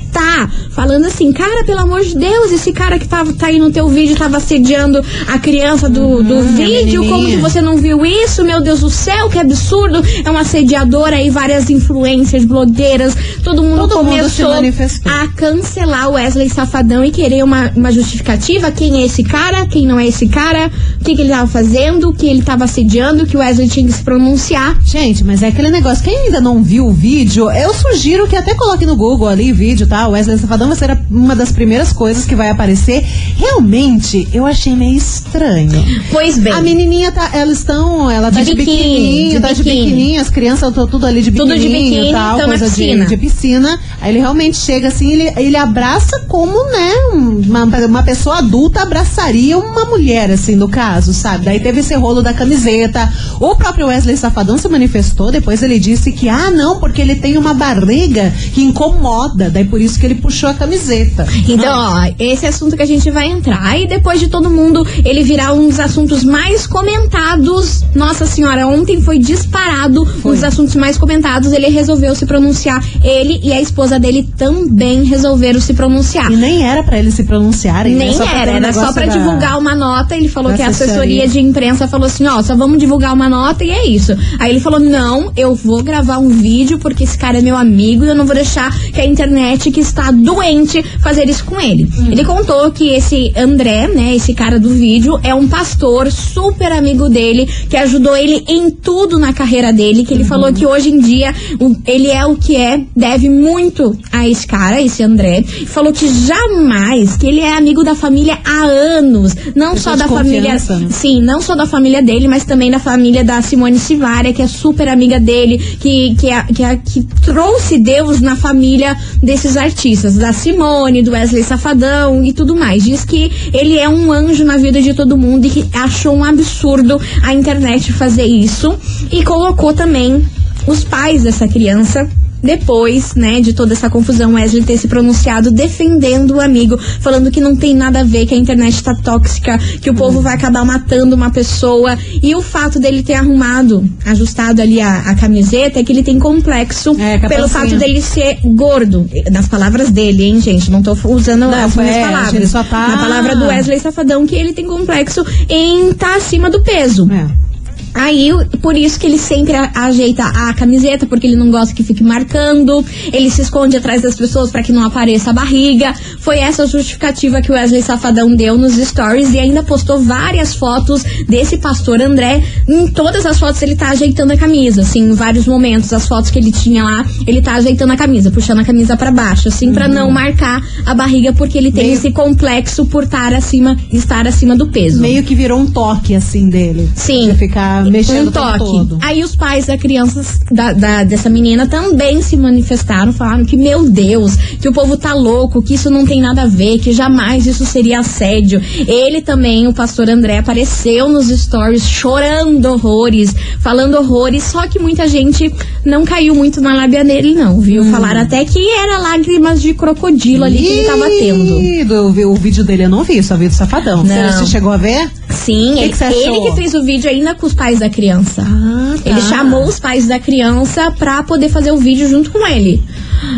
falando 0.71 1.07
assim, 1.07 1.33
cara, 1.33 1.65
pelo 1.65 1.81
amor 1.81 2.01
de 2.03 2.17
Deus, 2.17 2.53
esse 2.53 2.73
cara 2.73 2.99
que 2.99 3.07
tava, 3.07 3.33
tá 3.33 3.47
aí 3.47 3.59
no 3.59 3.71
teu 3.71 3.89
vídeo 3.89 4.17
tava 4.17 4.37
assediando 4.39 5.03
a 5.29 5.39
criança 5.39 5.89
do, 5.89 6.23
do 6.23 6.43
vídeo, 6.43 7.03
Uhum, 7.03 7.09
como 7.09 7.27
que 7.27 7.37
você 7.37 7.61
não 7.61 7.77
viu 7.77 8.05
isso? 8.05 8.45
Meu 8.45 8.61
Deus 8.61 8.81
do 8.81 8.91
céu, 8.91 9.29
que 9.29 9.39
absurdo! 9.39 10.03
É 10.25 10.31
um 10.31 10.37
assediador 10.39 11.09
aí, 11.09 11.31
várias 11.31 11.69
influências, 11.71 12.45
blogueiras, 12.45 13.15
todo 13.43 13.63
mundo 13.63 13.89
Todo 13.89 13.97
mundo 14.05 14.11
começou 14.11 14.51
manifestou. 14.51 15.11
a 15.13 15.29
cancelar 15.29 16.09
o 16.09 16.13
Wesley 16.13 16.49
Safadão 16.51 17.05
e 17.05 17.11
querer 17.11 17.43
uma, 17.43 17.71
uma 17.77 17.91
justificativa. 17.93 18.71
Quem 18.71 19.03
é 19.03 19.07
esse 19.07 19.23
cara? 19.23 19.67
Quem 19.67 19.87
não 19.87 19.99
é 19.99 20.07
esse 20.07 20.29
cara? 20.29 20.71
O 21.01 21.05
que, 21.05 21.15
que 21.15 21.23
ele 21.23 21.31
tava 21.31 21.47
fazendo? 21.47 22.13
Que 22.13 22.27
ele 22.27 22.43
tava 22.43 22.65
assediando? 22.65 23.27
Que 23.27 23.37
o 23.37 23.41
Wesley 23.41 23.69
tinha 23.69 23.87
que 23.87 23.93
se 23.93 24.03
pronunciar. 24.03 24.79
Gente, 24.85 25.25
mas 25.25 25.43
é 25.43 25.49
aquele 25.49 25.71
negócio. 25.71 26.05
Quem 26.05 26.17
ainda 26.27 26.41
não 26.41 26.63
viu 26.63 26.87
o 26.87 26.93
vídeo, 26.93 27.51
eu 27.51 27.73
sugiro 27.75 28.27
que 28.27 28.37
até 28.37 28.55
coloque 28.55 28.85
no 28.87 28.97
Google 28.97 29.29
ali 29.29 29.53
vídeo, 29.53 29.87
tá? 29.87 30.00
O 30.09 30.13
Wesley 30.13 30.39
Safadão 30.39 30.69
vai 30.69 30.77
ser 30.77 30.99
uma 31.11 31.35
das 31.35 31.53
primeiras 31.53 31.93
coisas 31.93 32.25
que 32.25 32.35
vai 32.35 32.51
aparecer. 32.51 33.05
Realmente, 33.37 34.29
eu 34.33 34.47
achei 34.47 34.75
meio 34.75 34.97
estranho. 34.97 35.85
Pois 36.11 36.39
bem. 36.39 36.53
A 36.53 36.61
menininha 36.61 37.13
tá, 37.13 37.31
elas 37.33 37.59
estão, 37.59 38.11
ela 38.11 38.31
tá 38.31 38.41
De 38.41 38.47
de, 38.47 38.55
biquíni, 38.55 38.77
biquininho, 38.77 39.31
de 39.31 39.41
tá 39.41 39.53
de 39.53 39.63
biquininho, 39.63 40.21
as 40.21 40.31
crianças 40.31 40.69
estão 40.69 40.87
tudo 40.87 41.07
ali 41.07 41.23
de 41.23 41.31
Tudo 41.33 41.55
de 41.55 41.61
biquininho 41.61 41.91
biquíni, 41.91 42.09
e 42.09 42.13
tal, 42.13 42.41
coisa 42.41 42.69
de, 42.69 42.75
piscina. 42.75 43.07
de 43.07 43.17
piscina. 43.17 43.81
Aí 44.01 44.13
ele 44.13 44.19
realmente 44.19 44.57
chega 44.57 44.89
assim, 44.89 45.13
ele, 45.13 45.33
ele 45.37 45.57
abraça 45.57 46.21
como, 46.29 46.71
né, 46.71 46.93
uma, 47.13 47.65
uma 47.65 48.03
pessoa 48.03 48.39
adulta 48.39 48.83
abraçaria 48.83 49.59
uma 49.59 49.85
mulher, 49.85 50.31
assim, 50.31 50.55
no 50.55 50.69
caso, 50.69 51.13
sabe? 51.13 51.45
Daí 51.45 51.61
teve 51.61 51.81
esse 51.81 51.95
rolo 51.95 52.23
da 52.23 52.33
camiseta. 52.33 53.13
O 53.39 53.55
próprio 53.57 53.87
Wesley 53.87 54.17
Safadão 54.17 54.59
se 54.59 54.69
manifestou, 54.69 55.31
depois 55.31 55.63
ele 55.63 55.79
disse 55.79 56.13
que, 56.13 56.29
ah, 56.29 56.51
não, 56.51 56.79
porque 56.79 57.01
ele 57.01 57.17
tem 57.17 57.37
uma 57.37 57.55
barriga 57.55 58.33
que 58.55 58.63
incomoda, 58.63 59.51
daí 59.51 59.65
por 59.65 59.81
isso 59.81 59.90
que 59.97 60.07
ele 60.07 60.17
puxou 60.17 60.49
a 60.51 60.55
camiseta. 60.55 61.27
Então, 61.49 61.73
ó, 61.79 62.13
esse 62.19 62.47
assunto 62.47 62.77
que 62.77 62.83
a 62.83 62.87
gente 62.87 63.11
vai 63.11 63.27
entrar. 63.29 63.61
Aí 63.63 63.87
depois 63.87 64.19
de 64.21 64.29
todo 64.29 64.51
mundo 64.51 64.87
ele 65.05 65.23
virar 65.23 65.53
um 65.53 65.69
dos 65.69 65.81
assuntos 65.81 66.25
mais 66.25 66.67
comentados. 67.11 67.83
Nossa 67.95 68.27
senhora, 68.27 68.67
ontem 68.67 69.01
foi 69.03 69.19
disparado 69.19 70.03
um 70.25 70.31
dos 70.31 70.45
assuntos 70.45 70.75
mais 70.77 70.97
comentados. 70.99 71.53
Ele 71.53 71.69
resolveu 71.69 72.15
se 72.15 72.27
pronunciar. 72.27 72.83
Ele 73.03 73.41
e 73.43 73.53
a 73.53 73.61
esposa 73.61 73.99
dele 73.99 74.29
também 74.37 75.05
resolveram 75.05 75.61
se 75.61 75.75
pronunciar. 75.75 76.31
E 76.31 76.37
nem 76.37 76.63
era 76.65 76.83
pra 76.83 76.99
eles 76.99 77.15
se 77.15 77.25
pronunciarem, 77.25 77.95
né? 77.95 78.07
Nem 78.07 78.29
era, 78.29 78.53
um 78.53 78.57
era 78.57 78.73
só 78.73 78.93
pra 78.93 79.07
da- 79.07 79.13
divulgar 79.17 79.59
uma 79.59 79.75
nota. 79.75 80.17
Ele 80.17 80.29
falou 80.29 80.51
da 80.51 80.57
que 80.57 80.63
a 80.63 80.69
assessoria 80.69 81.25
assessoria. 81.25 81.29
de 81.29 81.41
imprensa 81.41 81.89
falou 81.89 82.07
assim: 82.07 82.27
ó, 82.27 82.43
só 82.43 82.55
vamos 82.55 82.79
divulgar 82.79 83.13
uma 83.15 83.29
nota 83.29 83.65
e 83.65 83.71
é 83.71 83.87
isso. 83.87 84.13
Aí 84.39 84.51
ele 84.51 84.61
falou: 84.61 84.79
não, 84.81 85.33
eu 85.37 85.55
vou 85.55 85.83
gravar 85.83 86.19
um 86.19 86.29
vídeo 86.29 86.79
porque 86.79 87.05
esse 87.05 87.19
cara 87.19 87.39
é 87.39 87.43
meu 87.43 87.57
amigo 87.57 88.05
e 88.05 88.09
eu 88.09 88.15
não 88.15 88.27
vou 88.27 88.35
deixar 88.35 88.71
que 88.93 89.01
a 89.01 89.05
internet 89.07 89.71
que 89.71 89.80
está 89.81 90.11
doente 90.11 90.83
fazer 91.03 91.29
isso 91.29 91.45
com 91.45 91.61
ele. 91.61 91.89
Hum. 91.99 92.09
Ele 92.13 92.25
contou 92.25 92.71
que 92.71 92.89
esse 92.89 93.33
André, 93.37 93.89
né, 93.89 94.15
esse 94.15 94.35
cara 94.35 94.59
do 94.59 94.71
vídeo, 94.71 95.19
é 95.23 95.35
um 95.35 95.49
pastor 95.49 96.11
super 96.11 96.73
amigo 96.73 97.09
dele 97.09 97.47
que 97.69 97.77
ajudou 97.77 98.17
ele 98.17 98.45
em 98.49 98.71
tudo 98.71 99.19
na 99.19 99.33
carreira 99.33 99.73
dele. 99.73 100.01
Uhum. 100.01 100.05
Que 100.05 100.15
ele 100.15 100.25
falou 100.25 100.53
que 100.53 100.67
hoje 100.67 100.91
em 100.91 101.01
dia 101.01 101.35
o- 101.59 101.77
ele 101.87 102.09
é 102.09 102.25
o 102.25 102.37
que 102.37 102.57
é, 102.57 102.81
deve 102.97 103.29
muito 103.29 103.97
a 104.13 104.29
esse 104.29 104.47
cara, 104.47 104.81
esse 104.81 105.03
André. 105.03 105.43
Falou 105.67 105.93
que 105.93 106.07
jamais, 106.27 107.17
que 107.17 107.27
ele 107.27 107.41
é 107.41 107.57
amigo 107.57 107.83
da 107.85 107.95
família 107.95 108.39
há 108.45 108.65
anos, 108.65 109.35
não 109.55 109.73
Pessoa 109.75 109.97
só 109.97 110.03
da 110.03 110.09
família, 110.09 110.55
né? 110.55 110.89
sim, 110.91 111.21
não 111.21 111.41
só 111.41 111.55
da 111.55 111.67
família 111.67 112.03
dele, 112.03 112.29
mas 112.29 112.45
também 112.45 112.71
da 112.71 112.79
família 112.79 113.25
da 113.25 113.41
Simone 113.43 113.79
Sivaria, 113.79 114.33
que 114.33 114.43
é 114.43 114.47
super 114.47 114.89
amiga 114.89 115.19
dele, 115.21 115.59
que 115.59 116.15
que, 116.19 116.29
é, 116.31 116.43
que, 116.45 116.63
é, 116.63 116.77
que 116.77 117.03
trouxe 117.25 117.79
Deus 117.79 118.21
na 118.21 118.37
família 118.37 118.97
desses 119.23 119.57
artistas, 119.57 119.70
da 120.19 120.33
Simone, 120.33 121.03
do 121.03 121.13
Wesley 121.13 121.43
Safadão 121.43 122.25
e 122.25 122.33
tudo 122.33 122.55
mais. 122.57 122.85
Diz 122.85 123.05
que 123.05 123.31
ele 123.53 123.79
é 123.79 123.89
um 123.89 124.13
anjo 124.13 124.45
na 124.45 124.57
vida 124.57 124.81
de 124.81 124.95
todo 124.95 125.17
mundo 125.17 125.47
e 125.47 125.51
que 125.51 125.69
achou 125.73 126.15
um 126.15 126.25
absurdo 126.25 127.01
a 127.23 127.33
internet 127.33 127.93
fazer 127.93 128.25
isso 128.25 128.77
e 129.11 129.23
colocou 129.25 129.73
também 129.73 130.25
os 130.67 130.85
pais 130.85 131.23
dessa 131.23 131.49
criança 131.49 132.09
depois, 132.43 133.15
né, 133.15 133.41
de 133.41 133.53
toda 133.53 133.73
essa 133.73 133.89
confusão, 133.91 134.35
Wesley 134.35 134.63
ter 134.63 134.77
se 134.79 134.89
pronunciado 134.89 135.51
defendendo 135.51 136.37
o 136.37 136.41
amigo, 136.41 136.79
falando 137.01 137.31
que 137.31 137.41
não 137.41 137.55
tem 137.57 137.75
nada 137.75 138.01
a 138.01 138.05
ver, 138.05 138.27
que 138.27 138.35
a 138.35 138.39
internet 138.39 138.83
tá 138.83 138.95
tóxica, 138.95 139.59
que 139.81 139.91
o 139.91 139.95
povo 139.95 140.21
vai 140.21 140.35
acabar 140.35 140.65
matando 140.65 141.15
uma 141.15 141.31
pessoa. 141.31 141.97
E 142.23 142.35
o 142.35 142.43
fato 142.43 142.79
dele 142.81 143.03
ter 143.03 143.15
arrumado, 143.15 143.89
ajustado 144.07 144.63
ali 144.63 144.81
a, 144.81 145.01
a 145.01 145.15
camiseta, 145.15 145.79
é 145.79 145.85
que 145.85 145.93
ele 145.93 146.03
tem 146.03 146.19
complexo 146.19 146.97
É, 146.99 147.19
pelo 147.19 147.49
fato 147.49 147.77
dele 147.77 148.01
ser 148.01 148.39
gordo. 148.45 149.09
Nas 149.31 149.49
palavras 149.49 149.91
dele, 149.91 150.25
hein, 150.25 150.41
gente? 150.41 150.71
Não 150.71 150.83
tô 150.83 150.93
usando 151.05 151.41
Não, 151.41 151.65
as 151.65 151.77
minhas 151.77 151.97
é, 151.97 152.03
palavras. 152.07 152.35
ele 152.35 152.47
só 152.47 152.63
tá- 152.65 152.89
Na 152.89 152.99
palavra 152.99 153.37
do 153.37 153.47
Wesley 153.47 153.79
Safadão, 153.81 154.27
que 154.27 154.35
ele 154.35 154.53
tem 154.53 154.67
complexo 154.67 155.25
em 155.49 155.91
estar 155.91 156.17
acima 156.17 156.49
do 156.51 156.63
peso. 156.63 157.09
É. 157.11 157.50
Aí, 157.95 158.31
por 158.63 158.77
isso 158.77 158.99
que 158.99 159.07
ele 159.07 159.19
sempre 159.19 159.55
ajeita 159.75 160.25
a 160.25 160.53
camiseta, 160.55 161.07
porque 161.07 161.27
ele 161.27 161.37
não 161.37 161.51
gosta 161.51 161.75
que 161.75 161.83
fique 161.83 162.03
marcando. 162.03 162.85
Ele 163.13 163.31
se 163.31 163.43
esconde 163.43 163.77
atrás 163.77 164.03
das 164.03 164.15
pessoas 164.15 164.51
para 164.51 164.63
que 164.63 164.73
não 164.73 164.85
apareça 164.85 165.31
a 165.31 165.33
barriga. 165.33 165.93
Foi 166.21 166.39
essa 166.39 166.63
a 166.65 166.67
justificativa 166.67 167.41
que 167.41 167.51
o 167.51 167.55
Wesley 167.55 167.83
Safadão 167.83 168.35
deu 168.35 168.57
nos 168.57 168.75
stories 168.75 169.33
e 169.35 169.39
ainda 169.39 169.63
postou 169.63 169.99
várias 170.03 170.55
fotos 170.55 171.03
desse 171.29 171.59
pastor 171.59 172.01
André. 172.01 172.43
Em 172.69 172.89
todas 172.89 173.27
as 173.27 173.39
fotos 173.39 173.61
ele 173.63 173.75
tá 173.77 173.91
ajeitando 173.91 174.33
a 174.33 174.37
camisa, 174.37 174.83
assim, 174.83 175.01
em 175.01 175.13
vários 175.13 175.47
momentos, 175.47 175.93
as 175.93 176.07
fotos 176.07 176.31
que 176.31 176.39
ele 176.39 176.53
tinha 176.53 176.85
lá, 176.85 177.05
ele 177.27 177.41
tá 177.43 177.55
ajeitando 177.55 177.93
a 177.93 177.97
camisa, 177.97 178.31
puxando 178.31 178.59
a 178.61 178.65
camisa 178.65 178.97
para 178.97 179.11
baixo, 179.11 179.49
assim, 179.49 179.73
pra 179.73 179.89
não 179.89 180.11
marcar 180.11 180.63
a 180.87 180.95
barriga, 180.95 181.33
porque 181.33 181.59
ele 181.59 181.73
tem 181.73 181.85
Meio- 181.85 181.97
esse 181.97 182.11
complexo 182.13 182.87
por 182.87 183.05
estar 183.05 183.33
acima, 183.35 183.77
estar 183.93 184.27
acima 184.27 184.57
do 184.57 184.69
peso. 184.69 185.01
Meio 185.01 185.23
que 185.23 185.35
virou 185.35 185.59
um 185.61 185.67
toque, 185.67 186.15
assim, 186.15 186.49
dele. 186.49 186.89
Sim. 186.95 187.31
De 187.31 187.35
ficar 187.39 187.80
mexendo 187.85 188.27
um 188.27 188.29
o 188.29 188.33
tempo 188.33 188.47
toque. 188.47 188.59
todo. 188.59 188.99
Aí 189.01 189.23
os 189.23 189.37
pais 189.37 189.67
da 189.67 189.79
criança, 189.79 190.23
da, 190.51 190.73
da- 190.73 191.05
dessa 191.05 191.31
menina, 191.31 191.67
também 191.67 192.21
se 192.23 192.37
manifestaram, 192.37 193.13
falaram 193.13 193.45
que, 193.45 193.57
meu 193.57 193.89
Deus, 193.89 194.35
que 194.61 194.69
o 194.69 194.73
povo 194.73 194.97
tá 194.97 195.15
louco, 195.15 195.63
que 195.63 195.75
isso 195.75 195.89
não 195.91 196.05
tem 196.05 196.21
nada 196.21 196.43
a 196.43 196.47
ver, 196.47 196.79
que 196.79 196.93
jamais 196.93 197.47
isso 197.47 197.65
seria 197.65 198.01
assédio. 198.01 198.61
Ele 198.87 199.23
também, 199.23 199.67
o 199.69 199.73
pastor 199.73 200.09
André, 200.11 200.39
apareceu 200.39 201.09
nos 201.09 201.29
stories 201.29 201.85
chorando 201.89 202.67
horrores, 202.67 203.35
falando 203.61 203.95
horrores, 203.97 204.43
só 204.45 204.67
que 204.67 204.79
muita 204.79 205.07
gente 205.09 205.53
não 205.85 206.05
caiu 206.05 206.35
muito 206.35 206.61
na 206.61 206.75
lábia 206.75 207.05
dele, 207.05 207.35
não, 207.35 207.61
viu? 207.61 207.83
Hum. 207.83 207.91
Falaram 207.91 208.21
até 208.23 208.45
que 208.45 208.59
era 208.71 208.99
lágrimas 208.99 209.61
de 209.63 209.73
crocodilo 209.75 210.45
ali 210.45 210.59
que 210.59 210.67
ele 210.67 210.85
tava 210.89 211.05
tendo. 211.09 211.61
Ih, 211.61 211.85
do- 211.85 212.31
o 212.31 212.35
vídeo 212.35 212.65
dele 212.65 212.85
eu 212.85 212.89
não 212.89 213.05
vi, 213.05 213.23
só 213.23 213.37
vi 213.37 213.49
do 213.49 213.55
Safadão. 213.55 214.03
Não. 214.05 214.33
você 214.33 214.47
chegou 214.47 214.73
a 214.73 214.77
ver? 214.77 215.11
Sim, 215.31 215.75
Que 215.75 215.81
ele, 215.81 215.93
que 215.93 216.05
ele 216.05 216.41
que 216.41 216.57
fez 216.57 216.75
o 216.75 216.83
vídeo 216.83 217.11
ainda 217.11 217.35
com 217.35 217.47
os 217.47 217.55
pais 217.55 217.79
da 217.79 217.89
criança. 217.89 218.43
Ah, 218.47 218.95
tá. 219.03 219.11
Ele 219.11 219.21
chamou 219.23 219.65
os 219.65 219.79
pais 219.79 220.07
da 220.07 220.19
criança 220.19 220.91
pra 220.93 221.23
poder 221.23 221.49
fazer 221.49 221.73
o 221.73 221.77
vídeo 221.77 222.09
junto 222.09 222.31
com 222.31 222.47
ele. 222.47 222.83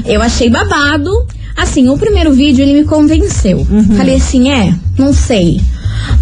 Eu 0.07 0.23
achei 0.23 0.49
babado. 0.49 1.11
Assim, 1.57 1.89
o 1.89 1.99
primeiro 1.99 2.33
vídeo 2.33 2.63
ele 2.63 2.81
me 2.81 2.85
convenceu. 2.85 3.59
Uhum. 3.59 3.97
Falei 3.97 4.17
assim, 4.17 4.51
é, 4.51 4.75
não 4.99 5.13
sei. 5.13 5.61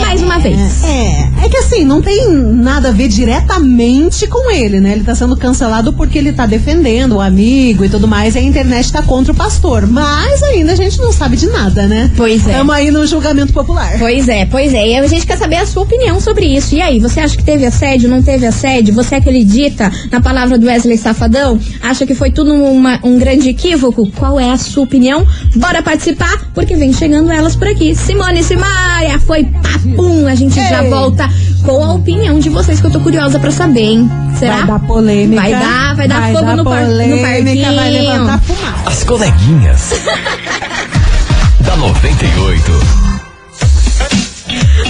mais 0.01 0.24
uma 0.24 0.39
vez. 0.39 0.84
É, 0.84 1.46
é 1.46 1.50
que 1.50 1.58
assim, 1.58 1.69
não 1.86 2.02
tem 2.02 2.28
nada 2.34 2.90
a 2.90 2.92
ver 2.92 3.08
diretamente 3.08 4.28
com 4.28 4.52
ele, 4.52 4.80
né? 4.80 4.94
Ele 4.94 5.04
tá 5.04 5.16
sendo 5.16 5.36
cancelado 5.38 5.94
porque 5.94 6.18
ele 6.18 6.34
tá 6.34 6.46
defendendo 6.46 7.14
o 7.18 7.22
amigo 7.22 7.86
e 7.86 7.90
tudo 7.90 8.08
mais, 8.08 8.36
e 8.36 8.40
a 8.40 8.42
internet 8.42 8.92
tá 8.92 9.02
contra 9.02 9.32
o 9.32 9.36
pastor. 9.36 9.88
Mas 9.88 10.42
ainda 10.44 10.74
a 10.74 10.76
gente 10.76 10.98
não 11.00 11.12
sabe 11.14 11.38
de 11.38 11.48
nada, 11.48 11.88
né? 11.88 12.12
Pois 12.18 12.46
é. 12.48 12.52
Estamos 12.52 12.74
aí 12.76 12.92
no 12.92 13.06
julgamento 13.06 13.54
popular. 13.54 13.98
Pois 14.00 14.28
é, 14.28 14.46
pois 14.46 14.74
é. 14.74 14.88
E 14.90 14.98
a 14.98 15.08
gente 15.08 15.26
quer 15.26 15.38
saber 15.38 15.58
a 15.58 15.66
sua 15.66 15.84
opinião 15.84 16.20
sobre 16.20 16.46
isso. 16.46 16.76
E 16.76 16.82
aí, 16.82 17.00
você 17.00 17.20
acha 17.20 17.38
que 17.38 17.44
teve 17.44 17.66
assédio, 17.66 18.10
não 18.10 18.22
teve 18.22 18.46
assédio? 18.46 18.94
Você 18.94 19.16
acredita 19.16 19.92
na 20.12 20.20
palavra 20.22 20.58
do 20.58 20.66
Wesley 20.68 20.98
Safadão? 20.98 21.60
Acha 21.82 22.06
que 22.06 22.16
foi 22.16 22.32
tudo 22.32 22.54
uma- 22.54 23.00
um 23.04 23.18
grande 23.18 23.50
equívoco? 23.50 24.10
Qual 24.18 24.40
é 24.40 24.52
a 24.52 24.58
sua 24.58 24.84
opinião? 24.84 25.26
Bora 25.56 25.82
participar, 25.82 26.50
porque 26.54 26.76
vem 26.76 26.92
chegando 26.94 27.32
elas 27.32 27.56
por 27.56 27.68
aqui. 27.68 27.96
Simone 27.96 28.40
e 28.40 28.44
Simaria, 28.44 29.20
foi 29.20 29.44
papum. 29.46 30.28
A 30.28 30.36
gente 30.36 30.56
já 30.56 30.84
Ei. 30.84 30.90
volta 30.90 31.30
com 31.63 31.84
a 31.84 31.94
opinião 31.94 32.39
de 32.39 32.50
vocês, 32.50 32.80
que 32.80 32.88
eu 32.88 32.92
tô 32.92 33.00
curiosa 33.00 33.39
pra 33.39 33.51
saber, 33.51 33.82
hein? 33.82 34.10
Será? 34.38 34.58
Vai 34.58 34.68
dar 34.68 34.80
polêmica. 34.80 35.42
Vai 35.42 35.51
dar, 35.51 35.96
vai 35.96 36.08
dar 36.08 36.32
fogo 36.32 36.56
no 36.56 36.63
par- 36.63 36.82
no 36.84 36.88
polêmica, 36.89 37.22
Vai 37.22 37.44
parquinho. 37.44 38.01
levantar 38.12 38.39
fumaça. 38.42 38.84
As 38.89 39.04
coleguinhas. 39.04 39.94
da 41.62 41.75
98. 41.75 43.09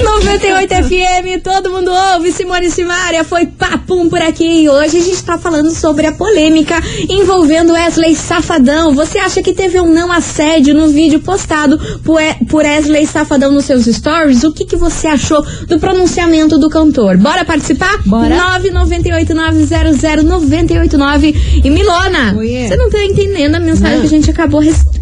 98 0.03 0.73
FM, 0.83 1.41
todo 1.43 1.69
mundo 1.69 1.91
ouve. 1.91 2.31
Simone 2.31 2.69
Simaria 2.71 3.23
foi 3.23 3.45
papum 3.45 4.09
por 4.09 4.19
aqui. 4.21 4.63
E 4.63 4.69
hoje 4.69 4.97
a 4.97 5.01
gente 5.01 5.23
tá 5.23 5.37
falando 5.37 5.69
sobre 5.71 6.07
a 6.07 6.11
polêmica 6.11 6.81
envolvendo 7.09 7.73
Wesley 7.73 8.15
Safadão. 8.15 8.93
Você 8.95 9.19
acha 9.19 9.41
que 9.41 9.53
teve 9.53 9.79
ou 9.79 9.87
não 9.87 10.11
assédio 10.11 10.73
no 10.73 10.87
vídeo 10.89 11.19
postado 11.19 11.79
por 12.03 12.19
Wesley 12.63 13.05
Safadão 13.05 13.51
nos 13.51 13.65
seus 13.65 13.85
stories? 13.85 14.43
O 14.43 14.51
que, 14.51 14.65
que 14.65 14.75
você 14.75 15.07
achou 15.07 15.45
do 15.67 15.79
pronunciamento 15.79 16.57
do 16.57 16.69
cantor? 16.69 17.17
Bora 17.17 17.45
participar? 17.45 18.01
Bora. 18.05 18.35
998900989. 18.61 21.35
E 21.63 21.69
Milona, 21.69 22.33
você 22.33 22.75
não 22.75 22.89
tá 22.89 23.03
entendendo 23.03 23.55
a 23.55 23.59
mensagem 23.59 23.95
Não. 23.95 24.01
que 24.01 24.07
a 24.07 24.09
gente 24.09 24.31
acabou, 24.31 24.61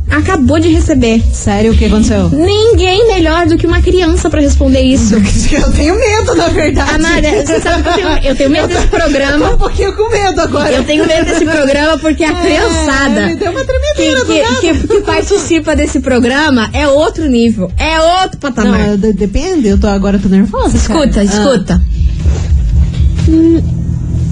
acabou 0.10 0.60
de 0.60 0.70
receber. 0.70 1.22
Sério, 1.34 1.72
o 1.74 1.78
que 1.78 1.86
aconteceu? 1.86 2.30
Ninguém 2.30 3.08
melhor 3.08 3.46
do 3.46 3.58
que 3.58 3.68
uma 3.68 3.82
criança 3.82 4.30
pra 4.30 4.42
responder 4.42 4.82
isso. 4.82 5.16
Eu 5.16 5.72
tenho 5.74 5.96
medo, 5.98 6.36
na 6.36 6.48
verdade. 6.48 6.92
Amara, 6.96 7.46
você 7.46 7.60
sabe 7.62 7.84
que 7.84 7.90
eu 7.90 7.94
tenho, 7.96 8.20
eu 8.26 8.36
tenho 8.36 8.50
medo 8.50 8.68
desse 8.70 8.88
Tô 8.88 8.96
um 8.96 9.00
programa. 9.00 9.58
pouquinho 9.58 9.94
com 9.96 10.10
medo 10.10 10.42
agora. 10.42 10.72
Eu 10.72 10.84
tenho 10.84 11.06
medo 11.08 11.26
desse 11.26 11.46
programa 11.46 11.98
porque 12.00 12.24
a 12.24 12.32
É, 12.32 12.42
criançada 12.42 13.26
me 13.28 13.36
deu 13.36 13.52
uma 13.52 13.62
que, 13.62 14.16
do 14.16 14.26
que, 14.26 14.42
nada. 14.42 14.56
que- 14.62 14.88
que 14.88 15.02
participa 15.02 15.76
desse 15.76 16.00
programa 16.00 16.70
é 16.74 16.88
outro 16.88 17.28
nível, 17.28 17.72
é 17.78 18.00
outro 18.24 18.38
patamar. 18.40 18.80
Não, 18.88 18.98
de- 18.98 19.14
depende, 19.14 19.68
eu 19.68 19.80
tô 19.80 19.88
agora 19.88 20.20
tô 20.20 20.30
nervosa. 20.30 20.76
escuta, 20.78 21.10
cara. 21.10 21.24
escuta. 21.26 21.82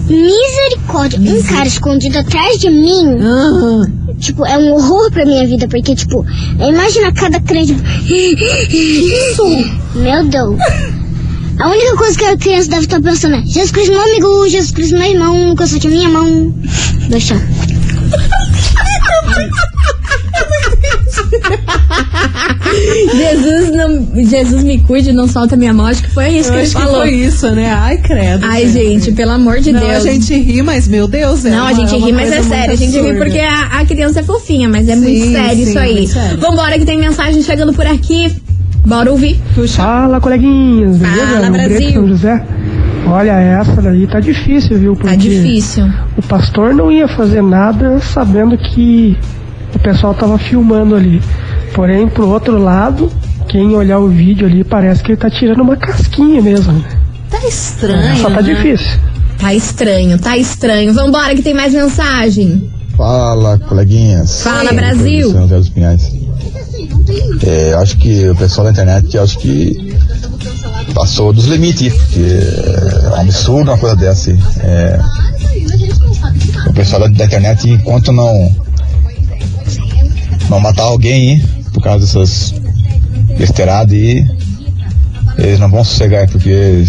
Misericórdia, 0.07 1.19
um 1.19 1.43
cara 1.43 1.67
escondido 1.67 2.19
atrás 2.19 2.59
de 2.59 2.69
mim, 2.69 3.15
aham. 3.19 3.91
tipo, 4.19 4.45
é 4.45 4.57
um 4.57 4.73
horror 4.73 5.11
pra 5.11 5.25
minha 5.25 5.47
vida, 5.47 5.67
porque, 5.67 5.95
tipo, 5.95 6.23
imagina 6.59 7.11
cada 7.11 7.39
crente. 7.39 7.75
Isso! 8.07 9.43
Meu 9.95 10.25
Deus! 10.27 10.59
A 11.59 11.69
única 11.69 11.95
coisa 11.95 12.17
que 12.17 12.25
a 12.25 12.37
criança 12.37 12.69
deve 12.69 12.83
estar 12.83 13.01
pensando 13.01 13.35
é: 13.35 13.41
Jesus 13.45 13.71
Cristo, 13.71 13.91
meu 13.91 14.01
amigo, 14.01 14.49
Jesus 14.49 14.71
Cristo, 14.71 14.97
meu 14.97 15.09
irmão, 15.09 15.55
conserte 15.55 15.87
a 15.87 15.89
minha 15.89 16.09
mão. 16.09 16.53
Deixa. 17.09 17.35
Jesus 23.15 23.71
não, 23.71 24.05
Jesus 24.25 24.63
me 24.63 24.79
cuide, 24.79 25.13
não 25.13 25.27
solta 25.27 25.55
minha 25.55 25.73
mão. 25.73 25.85
Acho 25.85 26.03
que 26.03 26.09
foi 26.11 26.29
isso 26.29 26.49
Eu 26.49 26.53
que 26.53 26.59
ele 26.59 26.67
que 26.67 26.73
falou. 26.73 26.95
foi 27.01 27.11
isso, 27.11 27.49
né? 27.51 27.71
Ai, 27.73 27.97
credo. 27.97 28.45
Ai, 28.45 28.67
gente, 28.67 29.11
pelo 29.11 29.31
amor 29.31 29.59
de 29.59 29.71
Não, 29.71 29.79
Deus. 29.79 29.93
a 29.93 29.99
gente 30.11 30.33
ri, 30.35 30.61
mas 30.61 30.87
meu 30.87 31.07
Deus, 31.07 31.45
é 31.45 31.51
Não, 31.51 31.57
uma- 31.59 31.69
a 31.69 31.73
gente 31.73 31.93
é 31.93 31.97
uma 31.97 32.07
ri, 32.07 32.13
mas 32.13 32.31
é 32.31 32.43
sério. 32.43 32.63
A 32.63 32.67
muito 32.67 32.79
gente 32.79 32.99
ri 33.01 33.13
porque 33.17 33.39
a, 33.39 33.79
a 33.79 33.85
criança 33.85 34.19
é 34.19 34.23
fofinha, 34.23 34.67
mas 34.69 34.87
é 34.89 34.95
muito 34.95 35.19
Sim, 35.25 35.33
sério 35.33 35.55
sim, 35.55 35.69
isso 35.69 35.79
aí. 35.79 35.93
muito 35.95 36.11
sério. 36.13 36.37
Vambora 36.39 36.77
que 36.79 36.85
tem 36.85 36.97
mensagem 36.97 37.41
chegando 37.41 37.73
por 37.73 37.85
aqui. 37.85 38.31
Bora 38.85 39.11
ouvir. 39.11 39.39
Puxa. 39.55 39.77
Fala, 39.81 40.19
coleguinhas, 40.21 40.97
beleza? 40.97 41.27
Fala, 41.27 41.49
Brasil. 41.49 41.77
Preto, 41.77 41.93
São 41.93 42.07
José. 42.07 42.45
Olha, 43.07 43.31
essa 43.39 43.81
daí 43.81 44.07
tá 44.07 44.19
difícil, 44.19 44.77
viu? 44.79 44.93
Porque 44.93 45.09
Tá 45.09 45.15
difícil. 45.15 45.85
o 46.17 46.21
pastor 46.23 46.73
não 46.73 46.91
ia 46.91 47.07
fazer 47.07 47.41
nada 47.41 47.99
sabendo 47.99 48.57
que 48.57 49.15
o 49.75 49.79
pessoal 49.79 50.13
tava 50.13 50.37
filmando 50.37 50.95
ali. 50.95 51.21
Porém, 51.73 52.07
pro 52.07 52.29
outro 52.29 52.57
lado, 52.57 53.11
quem 53.47 53.75
olhar 53.75 53.99
o 53.99 54.07
vídeo 54.07 54.47
ali 54.47 54.63
parece 54.63 55.03
que 55.03 55.11
ele 55.11 55.17
tá 55.17 55.29
tirando 55.29 55.61
uma 55.61 55.75
casquinha 55.75 56.41
mesmo. 56.41 56.73
né? 56.73 56.83
Tá 57.29 57.45
estranho. 57.47 58.17
Só 58.17 58.29
tá 58.29 58.41
né? 58.41 58.53
difícil. 58.53 58.99
Tá 59.37 59.53
estranho, 59.53 60.17
tá 60.17 60.37
estranho. 60.37 60.93
Vambora 60.93 61.35
que 61.35 61.41
tem 61.41 61.53
mais 61.53 61.73
mensagem. 61.73 62.69
Fala, 62.95 63.59
coleguinhas. 63.59 64.41
Fala, 64.41 64.69
Sim, 64.69 64.75
Brasil. 64.75 65.35
É, 67.45 67.73
eu 67.73 67.79
acho 67.79 67.97
que 67.97 68.29
o 68.29 68.35
pessoal 68.35 68.65
da 68.65 68.71
internet, 68.71 69.17
acho 69.17 69.37
que 69.39 69.93
passou 70.93 71.33
dos 71.33 71.45
limites, 71.45 71.93
porque 71.93 72.21
é 72.21 73.09
um 73.09 73.21
absurdo 73.21 73.71
uma 73.71 73.77
coisa 73.77 73.95
dessa. 73.97 74.31
É, 74.61 74.99
o 76.67 76.73
pessoal 76.73 77.01
da 77.01 77.07
internet, 77.25 77.69
enquanto 77.69 78.13
não 78.13 78.64
não 80.49 80.59
matar 80.59 80.83
alguém 80.83 81.41
aí, 81.41 81.47
por 81.73 81.81
causa 81.81 82.05
dessas 82.05 82.53
besteiradas 83.37 83.93
aí, 83.93 84.25
eles 85.37 85.59
não 85.59 85.69
vão 85.69 85.83
sossegar, 85.83 86.29
porque 86.29 86.85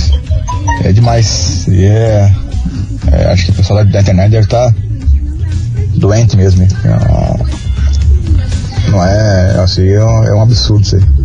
é 0.84 0.92
demais. 0.92 1.66
E 1.68 1.84
é, 1.84 2.32
é, 3.12 3.24
acho 3.26 3.46
que 3.46 3.50
o 3.52 3.54
pessoal 3.54 3.84
da, 3.84 4.00
internet 4.00 4.30
deve 4.30 4.44
estar 4.44 4.74
doente 5.96 6.36
mesmo. 6.36 6.62
hein? 6.62 6.68
Não, 6.84 7.46
não 8.92 9.04
é, 9.04 9.60
assim, 9.60 9.88
é 9.88 10.04
um, 10.04 10.24
é 10.24 10.34
um 10.34 10.42
absurdo 10.42 10.82
isso 10.82 10.96
aí. 10.96 11.15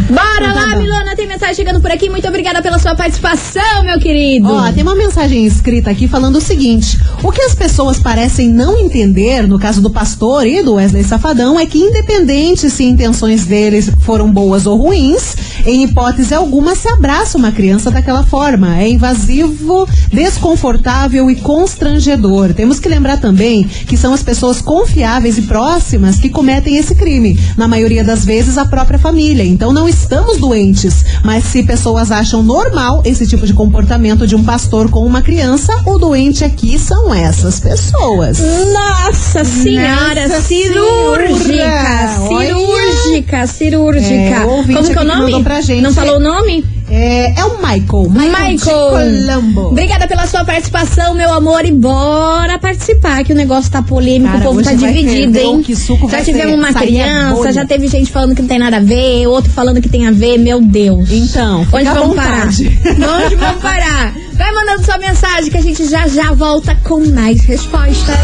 Bora 0.00 0.52
lá, 0.52 0.76
Milona. 0.76 1.14
Tem 1.16 1.26
mensagem 1.26 1.54
chegando 1.54 1.80
por 1.80 1.90
aqui. 1.90 2.08
Muito 2.08 2.26
obrigada 2.26 2.60
pela 2.60 2.78
sua 2.78 2.94
participação, 2.94 3.84
meu 3.84 3.98
querido. 3.98 4.52
Ó, 4.52 4.72
tem 4.72 4.82
uma 4.82 4.94
mensagem 4.94 5.44
escrita 5.46 5.90
aqui 5.90 6.08
falando 6.08 6.36
o 6.36 6.40
seguinte: 6.40 6.98
o 7.22 7.30
que 7.30 7.42
as 7.42 7.54
pessoas 7.54 7.98
parecem 7.98 8.48
não 8.48 8.76
entender, 8.78 9.46
no 9.46 9.58
caso 9.58 9.80
do 9.80 9.90
pastor 9.90 10.46
e 10.46 10.62
do 10.62 10.74
Wesley 10.74 11.04
Safadão, 11.04 11.58
é 11.58 11.66
que 11.66 11.78
independente 11.78 12.68
se 12.70 12.84
intenções 12.84 13.44
deles 13.44 13.90
foram 14.00 14.30
boas 14.30 14.66
ou 14.66 14.76
ruins, 14.76 15.36
em 15.66 15.84
hipótese 15.84 16.34
alguma 16.34 16.74
se 16.74 16.88
abraça 16.88 17.38
uma 17.38 17.52
criança 17.52 17.90
daquela 17.90 18.22
forma. 18.24 18.78
É 18.80 18.88
invasivo, 18.88 19.88
desconfortável 20.12 21.30
e 21.30 21.36
constrangedor. 21.36 22.52
Temos 22.54 22.78
que 22.78 22.88
lembrar 22.88 23.18
também 23.18 23.64
que 23.64 23.96
são 23.96 24.12
as 24.12 24.22
pessoas 24.22 24.60
confiáveis 24.60 25.38
e 25.38 25.42
próximas 25.42 26.16
que 26.18 26.28
cometem 26.28 26.76
esse 26.76 26.94
crime. 26.94 27.38
Na 27.56 27.66
maioria 27.68 28.04
das 28.04 28.24
vezes, 28.24 28.58
a 28.58 28.64
própria 28.64 28.98
família. 28.98 29.44
Então 29.44 29.72
não 29.72 29.88
estamos 29.88 30.38
doentes. 30.38 31.04
Mas 31.24 31.44
se 31.44 31.62
pessoas 31.62 32.10
acham 32.10 32.42
normal 32.42 33.02
esse 33.04 33.26
tipo 33.26 33.46
de 33.46 33.54
comportamento 33.54 34.26
de 34.26 34.34
um 34.36 34.44
pastor 34.44 34.90
com 34.90 35.04
uma 35.06 35.22
criança, 35.22 35.72
o 35.86 35.98
doente 35.98 36.44
aqui 36.44 36.78
são 36.78 37.14
essas 37.14 37.60
pessoas. 37.60 38.38
Nossa 38.38 39.44
senhora, 39.44 40.28
Nossa 40.28 40.40
cirúrgica, 40.42 41.36
senhora, 41.38 42.18
olha. 42.20 42.48
cirúrgica, 42.54 43.46
cirúrgica. 43.46 44.14
É, 44.14 44.40
Como 44.44 44.84
que 44.88 44.98
é 44.98 45.00
o 45.00 45.04
nome? 45.04 45.32
Pra 45.54 45.60
gente. 45.60 45.82
Não 45.82 45.92
falou 45.92 46.16
o 46.16 46.20
nome? 46.20 46.64
É, 46.90 47.38
é 47.38 47.44
o 47.44 47.56
Michael. 47.56 48.10
Michael. 48.10 48.58
Colombo. 48.58 49.68
Obrigada 49.68 50.06
pela 50.06 50.26
sua 50.26 50.44
participação, 50.44 51.14
meu 51.14 51.32
amor, 51.32 51.64
e 51.64 51.72
bora 51.72 52.58
participar, 52.58 53.24
que 53.24 53.32
o 53.32 53.36
negócio 53.36 53.70
tá 53.70 53.82
polêmico, 53.82 54.32
Cara, 54.32 54.44
o 54.44 54.48
povo 54.48 54.62
tá 54.62 54.74
dividido, 54.74 55.38
hein? 55.38 55.62
que 55.62 55.74
suco 55.74 56.08
já 56.10 56.22
tivemos 56.22 56.54
uma 56.54 56.72
criança, 56.72 57.52
já 57.52 57.64
teve 57.64 57.88
gente 57.88 58.10
falando 58.10 58.34
que 58.34 58.42
não 58.42 58.48
tem 58.48 58.58
nada 58.58 58.76
a 58.76 58.80
ver, 58.80 59.26
outro 59.26 59.50
falando 59.50 59.80
que 59.80 59.88
tem 59.88 60.06
a 60.06 60.10
ver, 60.10 60.38
meu 60.38 60.60
Deus. 60.60 61.10
Então, 61.10 61.64
fica 61.64 61.76
Onde 61.78 61.88
à 61.88 61.94
vamos 61.94 62.16
parar? 62.16 62.48
Onde 62.48 63.36
vamos 63.36 63.62
parar? 63.62 64.14
Vai 64.34 64.52
mandando 64.52 64.84
sua 64.84 64.98
mensagem 64.98 65.50
que 65.50 65.56
a 65.56 65.62
gente 65.62 65.88
já 65.88 66.06
já 66.08 66.32
volta 66.32 66.76
com 66.82 67.00
mais 67.10 67.40
respostas. 67.42 68.16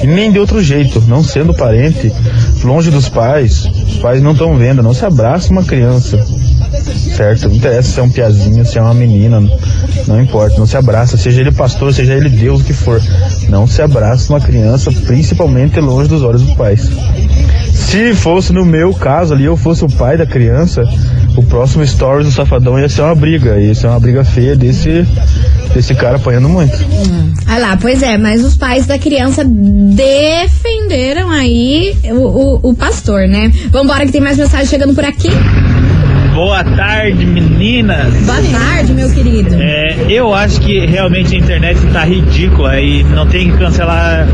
e 0.03 0.07
nem 0.07 0.31
de 0.31 0.39
outro 0.39 0.61
jeito, 0.61 1.01
não 1.07 1.23
sendo 1.23 1.53
parente, 1.53 2.11
longe 2.63 2.91
dos 2.91 3.09
pais, 3.09 3.65
os 3.65 3.97
pais 3.97 4.21
não 4.21 4.31
estão 4.31 4.55
vendo, 4.55 4.83
não 4.83 4.93
se 4.93 5.05
abraça 5.05 5.51
uma 5.51 5.63
criança 5.63 6.23
certo? 7.11 7.49
Não 7.49 7.55
interessa 7.55 7.91
se 7.91 7.99
é 7.99 8.03
um 8.03 8.09
piazinho, 8.09 8.65
se 8.65 8.77
é 8.77 8.81
uma 8.81 8.93
menina, 8.93 9.41
não 10.07 10.21
importa, 10.21 10.57
não 10.57 10.65
se 10.65 10.77
abraça, 10.77 11.17
seja 11.17 11.41
ele 11.41 11.51
pastor, 11.51 11.93
seja 11.93 12.13
ele 12.13 12.29
Deus, 12.29 12.61
o 12.61 12.63
que 12.63 12.73
for. 12.73 13.01
Não 13.49 13.67
se 13.67 13.81
abraça 13.81 14.31
uma 14.31 14.39
criança, 14.39 14.91
principalmente 14.91 15.79
longe 15.79 16.09
dos 16.09 16.23
olhos 16.23 16.41
dos 16.41 16.55
pais. 16.55 16.89
Se 17.87 18.13
fosse 18.15 18.53
no 18.53 18.65
meu 18.65 18.93
caso 18.93 19.33
ali, 19.33 19.45
eu 19.45 19.57
fosse 19.57 19.83
o 19.83 19.89
pai 19.89 20.17
da 20.17 20.25
criança, 20.25 20.83
o 21.35 21.43
próximo 21.43 21.85
stories 21.85 22.25
do 22.25 22.31
Safadão 22.31 22.79
ia 22.79 22.87
ser 22.87 23.01
uma 23.01 23.15
briga, 23.15 23.59
ia 23.59 23.75
ser 23.75 23.87
uma 23.87 23.99
briga 23.99 24.23
feia 24.23 24.55
desse, 24.55 25.05
desse 25.73 25.93
cara 25.95 26.15
apanhando 26.17 26.47
muito. 26.47 26.73
Ah 27.47 27.57
lá, 27.57 27.77
pois 27.77 28.01
é, 28.01 28.17
mas 28.17 28.45
os 28.45 28.55
pais 28.55 28.85
da 28.85 28.97
criança 28.97 29.43
defenderam 29.43 31.29
aí 31.29 31.97
o, 32.05 32.59
o, 32.67 32.69
o 32.69 32.73
pastor, 32.73 33.27
né? 33.27 33.51
Vambora 33.69 34.05
que 34.05 34.11
tem 34.11 34.21
mais 34.21 34.37
mensagem 34.37 34.67
chegando 34.67 34.93
por 34.93 35.03
aqui. 35.03 35.29
Boa 36.41 36.63
tarde, 36.63 37.23
meninas. 37.23 38.15
Boa 38.25 38.41
tarde, 38.51 38.95
meu 38.95 39.07
querido. 39.13 39.53
É, 39.61 40.07
eu 40.09 40.33
acho 40.33 40.59
que 40.59 40.87
realmente 40.87 41.35
a 41.35 41.37
internet 41.37 41.79
tá 41.93 42.03
ridícula 42.03 42.79
e 42.79 43.03
não 43.03 43.27
tem 43.27 43.51
que 43.51 43.57
cancelar 43.59 44.27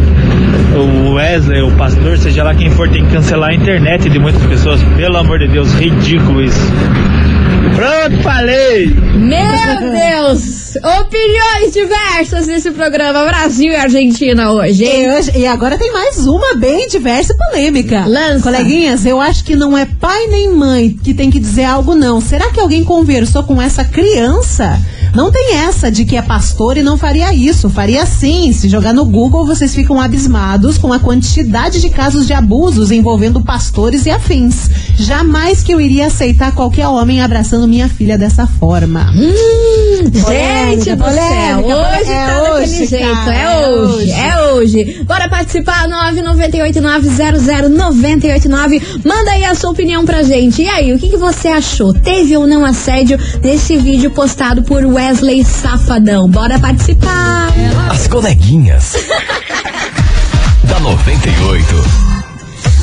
o 0.73 1.15
Wesley, 1.15 1.61
o 1.63 1.71
pastor, 1.71 2.17
seja 2.17 2.45
lá 2.45 2.55
quem 2.55 2.69
for, 2.69 2.87
tem 2.87 3.05
que 3.05 3.11
cancelar 3.11 3.49
a 3.49 3.53
internet 3.53 4.09
de 4.09 4.19
muitas 4.19 4.41
pessoas. 4.45 4.81
Pelo 4.95 5.17
amor 5.17 5.39
de 5.39 5.49
Deus, 5.49 5.73
ridículo 5.73 6.41
isso. 6.41 6.73
Pronto, 7.75 8.23
falei! 8.23 8.87
Meu 9.13 9.91
Deus! 9.91 10.66
Opiniões 10.75 11.73
diversas 11.73 12.47
nesse 12.47 12.71
programa 12.71 13.25
Brasil 13.25 13.71
e 13.71 13.75
Argentina 13.75 14.51
hoje? 14.51 14.83
E, 14.83 15.09
hoje- 15.09 15.31
e 15.35 15.45
agora 15.47 15.77
tem 15.77 15.91
mais 15.93 16.27
uma 16.27 16.55
bem 16.55 16.87
diversa 16.87 17.33
e 17.33 17.37
polêmica. 17.37 18.05
Lança. 18.05 18.43
Coleguinhas, 18.43 19.05
eu 19.05 19.19
acho 19.21 19.43
que 19.43 19.55
não 19.55 19.77
é 19.77 19.85
pai 19.85 20.27
nem 20.27 20.53
mãe 20.53 20.89
que 21.03 21.13
tem 21.13 21.29
que 21.31 21.39
dizer 21.39 21.63
algo, 21.65 21.95
não. 21.95 22.19
Será 22.19 22.49
que 22.51 22.59
alguém 22.59 22.83
conversou 22.83 23.43
com 23.43 23.61
essa 23.61 23.83
criança? 23.83 24.79
Não 25.15 25.31
tem 25.31 25.55
essa 25.55 25.89
de 25.89 26.05
que 26.05 26.15
é 26.17 26.21
pastor 26.21 26.77
e 26.77 26.83
não 26.83 26.97
faria 26.97 27.33
isso. 27.33 27.69
Faria 27.69 28.05
sim. 28.05 28.51
Se 28.53 28.67
jogar 28.69 28.93
no 28.93 29.05
Google, 29.05 29.45
vocês 29.47 29.73
ficam 29.73 29.99
abismados 29.99 30.77
com 30.77 30.91
a 30.93 30.99
quantidade 30.99 31.79
de 31.81 31.89
casos 31.89 32.27
de 32.27 32.33
abusos 32.33 32.91
envolvendo 32.91 33.41
pastores 33.41 34.05
e 34.05 34.11
afins. 34.11 34.69
Jamais 34.95 35.63
que 35.63 35.73
eu 35.73 35.81
iria 35.81 36.07
aceitar 36.07 36.51
qualquer 36.53 36.87
homem 36.87 37.21
abraçando 37.21 37.67
minha 37.67 37.87
filha 37.89 38.17
dessa 38.17 38.45
forma. 38.45 39.11
Gente 40.57 40.95
do 40.95 41.03
céu, 41.05 41.59
hoje 41.59 42.11
é 42.11 42.25
tá 42.25 42.41
daquele 42.41 42.63
hoje, 42.63 42.85
jeito, 42.85 43.13
cara, 43.13 43.35
é 43.35 43.41
é 43.41 43.67
hoje, 43.67 43.93
hoje. 43.93 44.11
é 44.11 44.43
hoje. 44.51 45.03
Bora 45.03 45.29
participar, 45.29 45.87
998900989. 45.87 48.81
Manda 49.05 49.31
aí 49.31 49.45
a 49.45 49.55
sua 49.55 49.69
opinião 49.71 50.03
pra 50.05 50.23
gente. 50.23 50.61
E 50.61 50.67
aí, 50.67 50.93
o 50.93 50.99
que, 50.99 51.09
que 51.09 51.17
você 51.17 51.47
achou? 51.49 51.93
Teve 51.93 52.35
ou 52.35 52.45
não 52.47 52.65
assédio 52.65 53.17
nesse 53.43 53.77
vídeo 53.77 54.11
postado 54.11 54.61
por 54.63 54.83
Wesley 54.85 55.43
Safadão? 55.45 56.27
Bora 56.29 56.59
participar! 56.59 57.47
As 57.89 58.07
coleguinhas. 58.07 58.93
da 60.65 60.79
98. 60.79 62.16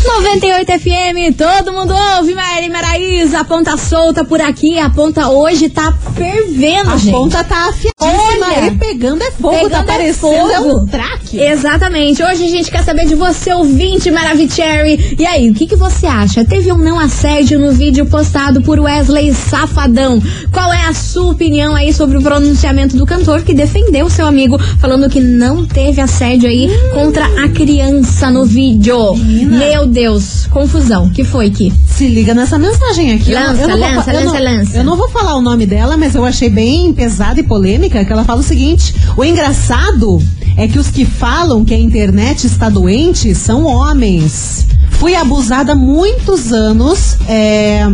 98 0.04 0.70
FM, 0.80 1.34
todo 1.36 1.72
mundo 1.72 1.94
ouve, 2.18 2.34
Maíra 2.34 2.70
Maraísa, 2.70 3.40
a 3.40 3.44
ponta 3.44 3.76
solta 3.78 4.22
por 4.22 4.38
aqui, 4.40 4.78
a 4.78 4.90
ponta 4.90 5.28
hoje 5.30 5.70
tá 5.70 5.94
fervendo, 6.14 6.90
A 6.90 6.96
gente. 6.98 7.10
ponta 7.10 7.42
tá 7.42 7.68
afiadíssima 7.68 8.46
Olha, 8.46 8.66
e 8.66 8.70
pegando 8.76 9.22
é 9.22 9.30
fogo, 9.30 9.54
Pegando 9.54 9.70
tá 9.70 9.80
é 9.80 9.82
parecendo 9.82 10.50
é 10.52 10.56
fogo. 10.58 10.78
um 10.80 10.86
traque. 10.86 11.40
Exatamente. 11.40 12.22
Hoje 12.22 12.44
a 12.44 12.48
gente 12.48 12.70
quer 12.70 12.84
saber 12.84 13.06
de 13.06 13.14
você, 13.14 13.52
ouvinte 13.54 14.10
Maravicherry. 14.10 15.16
E 15.18 15.24
aí, 15.26 15.50
o 15.50 15.54
que, 15.54 15.66
que 15.66 15.74
você 15.76 16.06
acha? 16.06 16.44
Teve 16.44 16.70
ou 16.70 16.76
não 16.78 16.98
assédio 17.00 17.58
no 17.58 17.72
vídeo 17.72 18.04
postado 18.06 18.60
por 18.62 18.78
Wesley 18.78 19.32
Safadão? 19.32 20.22
Qual 20.52 20.70
é 20.72 20.86
a 20.86 20.92
sua 20.92 21.32
opinião 21.32 21.74
aí 21.74 21.92
sobre 21.94 22.18
o 22.18 22.22
pronunciamento 22.22 22.94
do 22.96 23.06
cantor 23.06 23.42
que 23.42 23.54
defendeu 23.54 24.10
seu 24.10 24.26
amigo, 24.26 24.58
falando 24.78 25.08
que 25.08 25.20
não 25.20 25.64
teve 25.64 26.00
assédio 26.00 26.48
aí 26.48 26.68
contra 26.92 27.24
a 27.42 27.48
criança 27.48 28.30
no 28.30 28.44
vídeo? 28.44 29.14
Meu 29.16 29.86
Deus, 29.94 30.46
confusão. 30.50 31.08
que 31.08 31.22
foi, 31.24 31.50
Ki? 31.50 31.72
Se 31.86 32.06
liga 32.08 32.34
nessa 32.34 32.58
mensagem 32.58 33.12
aqui. 33.14 33.30
Eu 33.32 33.40
não- 33.40 33.46
Lança, 33.52 33.62
eu 33.62 33.68
não 33.68 33.78
vou 33.78 33.88
lança, 33.96 34.10
eu 34.12 34.24
lança, 34.24 34.40
não- 34.40 34.56
lança. 34.58 34.76
Eu 34.78 34.84
não 34.84 34.96
vou 34.96 35.08
falar 35.08 35.36
o 35.36 35.40
nome 35.40 35.64
dela, 35.66 35.96
mas 35.96 36.14
eu 36.16 36.24
achei 36.24 36.50
bem 36.50 36.92
pesada 36.92 37.38
e 37.40 37.42
polêmica, 37.44 38.04
que 38.04 38.12
ela 38.12 38.24
fala 38.24 38.40
o 38.40 38.42
seguinte: 38.44 38.94
o 39.16 39.24
engraçado 39.24 40.20
é 40.56 40.68
que 40.68 40.78
os 40.78 40.88
que 40.88 41.04
falam 41.04 41.64
que 41.64 41.74
a 41.74 41.78
internet 41.78 42.46
está 42.46 42.68
doente 42.68 43.34
são 43.34 43.64
homens. 43.64 44.66
Fui 44.90 45.14
abusada 45.14 45.74
muitos 45.74 46.52
anos 46.52 47.16
é, 47.28 47.84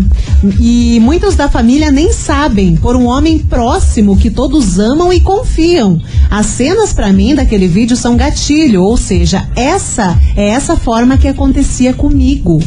e 0.60 1.00
muitos 1.00 1.34
da 1.34 1.48
família 1.48 1.90
nem 1.90 2.12
sabem 2.12 2.76
por 2.76 2.94
um 2.94 3.06
homem 3.06 3.38
próximo 3.38 4.16
que 4.16 4.30
todos 4.30 4.78
amam 4.78 5.12
e 5.12 5.20
confiam. 5.20 6.00
As 6.30 6.46
cenas 6.46 6.92
pra 6.92 7.12
mim 7.12 7.34
daquele 7.34 7.66
vídeo 7.66 7.96
são 7.96 8.16
gatilho, 8.16 8.82
ou 8.82 8.96
seja, 8.96 9.48
essa 9.56 10.16
é 10.36 10.48
essa 10.48 10.76
forma 10.76 11.16
que 11.16 11.26
acontecia 11.26 11.92
comigo. 11.94 12.62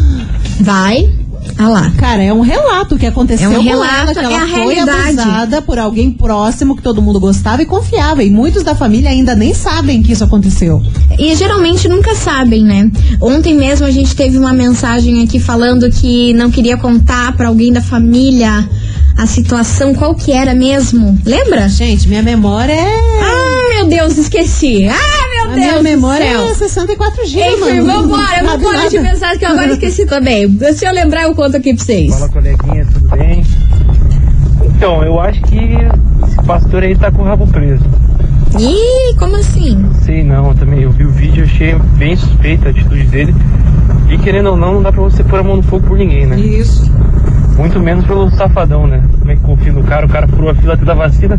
Vai. 0.60 1.23
Ah 1.58 1.68
lá. 1.68 1.92
Cara, 1.98 2.22
é 2.22 2.32
um 2.32 2.40
relato 2.40 2.96
que 2.96 3.06
aconteceu 3.06 3.50
É 3.52 3.58
um 3.58 3.62
com 3.62 3.68
relato, 3.68 4.10
ela, 4.10 4.14
que 4.14 4.18
é 4.20 4.22
ela 4.24 4.44
a 4.44 4.48
foi 4.48 4.74
realidade. 4.74 5.20
abusada 5.20 5.62
por 5.62 5.78
alguém 5.78 6.10
próximo 6.10 6.76
que 6.76 6.82
todo 6.82 7.00
mundo 7.00 7.20
gostava 7.20 7.62
e 7.62 7.66
confiava. 7.66 8.22
E 8.24 8.30
muitos 8.30 8.62
da 8.62 8.74
família 8.74 9.10
ainda 9.10 9.34
nem 9.34 9.54
sabem 9.54 10.02
que 10.02 10.12
isso 10.12 10.24
aconteceu. 10.24 10.82
E 11.18 11.34
geralmente 11.36 11.88
nunca 11.88 12.14
sabem, 12.14 12.62
né? 12.64 12.90
Ontem 13.20 13.54
mesmo 13.54 13.86
a 13.86 13.90
gente 13.90 14.14
teve 14.16 14.36
uma 14.36 14.52
mensagem 14.52 15.22
aqui 15.22 15.38
falando 15.38 15.88
que 15.90 16.32
não 16.34 16.50
queria 16.50 16.76
contar 16.76 17.36
pra 17.36 17.48
alguém 17.48 17.72
da 17.72 17.80
família 17.80 18.68
a 19.16 19.26
situação, 19.26 19.94
qual 19.94 20.14
que 20.14 20.32
era 20.32 20.54
mesmo? 20.54 21.16
Lembra? 21.24 21.68
Gente, 21.68 22.08
minha 22.08 22.22
memória 22.22 22.72
é. 22.72 22.94
Ah, 23.22 23.74
meu 23.76 23.86
Deus, 23.86 24.18
esqueci. 24.18 24.88
Ah, 24.88 24.94
Deus 25.54 25.66
minha 25.66 25.82
memória 25.82 26.26
do 26.26 26.38
céu. 26.38 26.48
é 26.50 26.54
64 26.54 27.26
GB, 27.26 27.48
Enfim, 27.48 27.80
mano. 27.80 27.86
vambora, 28.02 28.42
Não 28.42 28.50
vambora 28.52 28.76
sabe 28.78 28.90
de 28.90 28.98
mensagem 29.00 29.38
que 29.38 29.44
eu 29.44 29.50
agora 29.50 29.72
esqueci 29.72 30.06
também. 30.06 30.58
Se 30.74 30.84
eu 30.86 30.92
lembrar, 30.92 31.22
eu 31.24 31.34
conto 31.34 31.56
aqui 31.56 31.74
pra 31.74 31.84
vocês. 31.84 32.12
Fala 32.14 32.28
coleguinha, 32.28 32.86
tudo 32.92 33.08
bem? 33.16 33.44
Então, 34.64 35.02
eu 35.04 35.20
acho 35.20 35.40
que 35.42 35.56
esse 36.26 36.36
pastor 36.46 36.82
aí 36.82 36.96
tá 36.96 37.10
com 37.10 37.22
o 37.22 37.24
rabo 37.24 37.46
preso. 37.46 37.84
Ih, 38.58 39.14
como 39.18 39.36
assim? 39.36 39.84
Sei 40.04 40.22
não, 40.22 40.48
eu 40.48 40.54
também 40.54 40.82
eu 40.82 40.90
vi 40.90 41.04
o 41.04 41.10
vídeo, 41.10 41.44
achei 41.44 41.74
bem 41.96 42.14
suspeita 42.16 42.68
a 42.68 42.70
atitude 42.70 43.04
dele. 43.04 43.34
E 44.10 44.18
querendo 44.18 44.50
ou 44.50 44.56
não, 44.56 44.74
não 44.74 44.82
dá 44.82 44.92
pra 44.92 45.02
você 45.02 45.24
pôr 45.24 45.40
a 45.40 45.42
mão 45.42 45.56
no 45.56 45.62
fogo 45.62 45.86
por 45.88 45.98
ninguém, 45.98 46.26
né? 46.26 46.38
Isso. 46.38 46.88
Muito 47.56 47.78
menos 47.80 48.04
pelo 48.06 48.30
safadão, 48.36 48.86
né? 48.86 49.02
Como 49.18 49.30
é 49.30 49.36
que 49.36 49.42
confia 49.42 49.72
no 49.72 49.82
cara? 49.84 50.06
O 50.06 50.08
cara 50.08 50.26
furou 50.26 50.50
a 50.50 50.54
fila 50.54 50.74
até 50.74 50.84
da 50.84 50.94
vacina. 50.94 51.38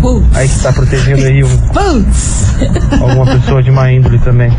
Putz. 0.00 0.36
Aí 0.36 0.48
que 0.48 0.58
tá 0.60 0.72
protegendo 0.72 1.24
aí 1.24 1.42
um- 1.42 1.58
Putz. 1.68 2.54
alguma 3.00 3.24
pessoa 3.26 3.62
de 3.62 3.70
má 3.70 3.90
índole 3.90 4.18
também. 4.18 4.50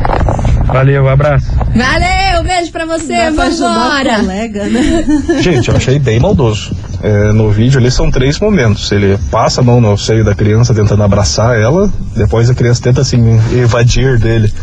Valeu, 0.65 1.07
abraço. 1.07 1.51
Valeu, 1.55 2.43
beijo 2.43 2.71
pra 2.71 2.85
você, 2.85 3.29
vambora. 3.31 4.15
colega, 4.19 4.63
né? 4.65 5.05
Gente, 5.41 5.69
eu 5.69 5.75
achei 5.77 5.99
bem 5.99 6.19
maldoso. 6.19 6.75
É, 7.01 7.31
no 7.31 7.49
vídeo 7.49 7.79
ali 7.79 7.91
são 7.91 8.09
três 8.09 8.39
momentos. 8.39 8.91
Ele 8.91 9.17
passa 9.29 9.61
a 9.61 9.63
mão 9.63 9.79
no 9.79 9.97
seio 9.97 10.23
da 10.23 10.33
criança 10.33 10.73
tentando 10.73 11.03
abraçar 11.03 11.59
ela, 11.59 11.91
depois 12.15 12.49
a 12.49 12.55
criança 12.55 12.81
tenta 12.81 13.01
assim 13.01 13.39
evadir 13.53 14.17
dele 14.19 14.53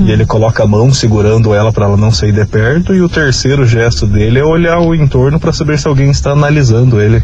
e 0.00 0.10
ele 0.10 0.24
coloca 0.24 0.62
a 0.62 0.66
mão 0.66 0.92
segurando 0.92 1.54
ela 1.54 1.72
para 1.72 1.86
ela 1.86 1.96
não 1.96 2.12
sair 2.12 2.32
de 2.32 2.44
perto. 2.44 2.94
E 2.94 3.00
o 3.00 3.08
terceiro 3.08 3.66
gesto 3.66 4.06
dele 4.06 4.38
é 4.38 4.44
olhar 4.44 4.78
o 4.80 4.94
entorno 4.94 5.38
para 5.38 5.52
saber 5.52 5.78
se 5.78 5.88
alguém 5.88 6.10
está 6.10 6.32
analisando 6.32 7.00
ele. 7.00 7.22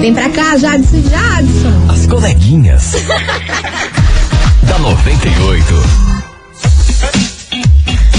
Vem 0.00 0.12
pra 0.12 0.28
cá, 0.28 0.56
Jadson 0.56 1.02
Jadson. 1.02 1.86
As 1.88 2.06
coleguinhas. 2.06 2.94
da 4.72 4.78
98. 4.78 5.74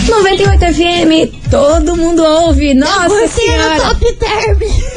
98 0.08 0.66
FM, 0.74 1.50
todo 1.50 1.98
mundo 1.98 2.24
ouve. 2.24 2.76
Nossa 2.76 3.28
senhora. 3.28 3.80
top 3.80 4.14
term. 4.14 4.93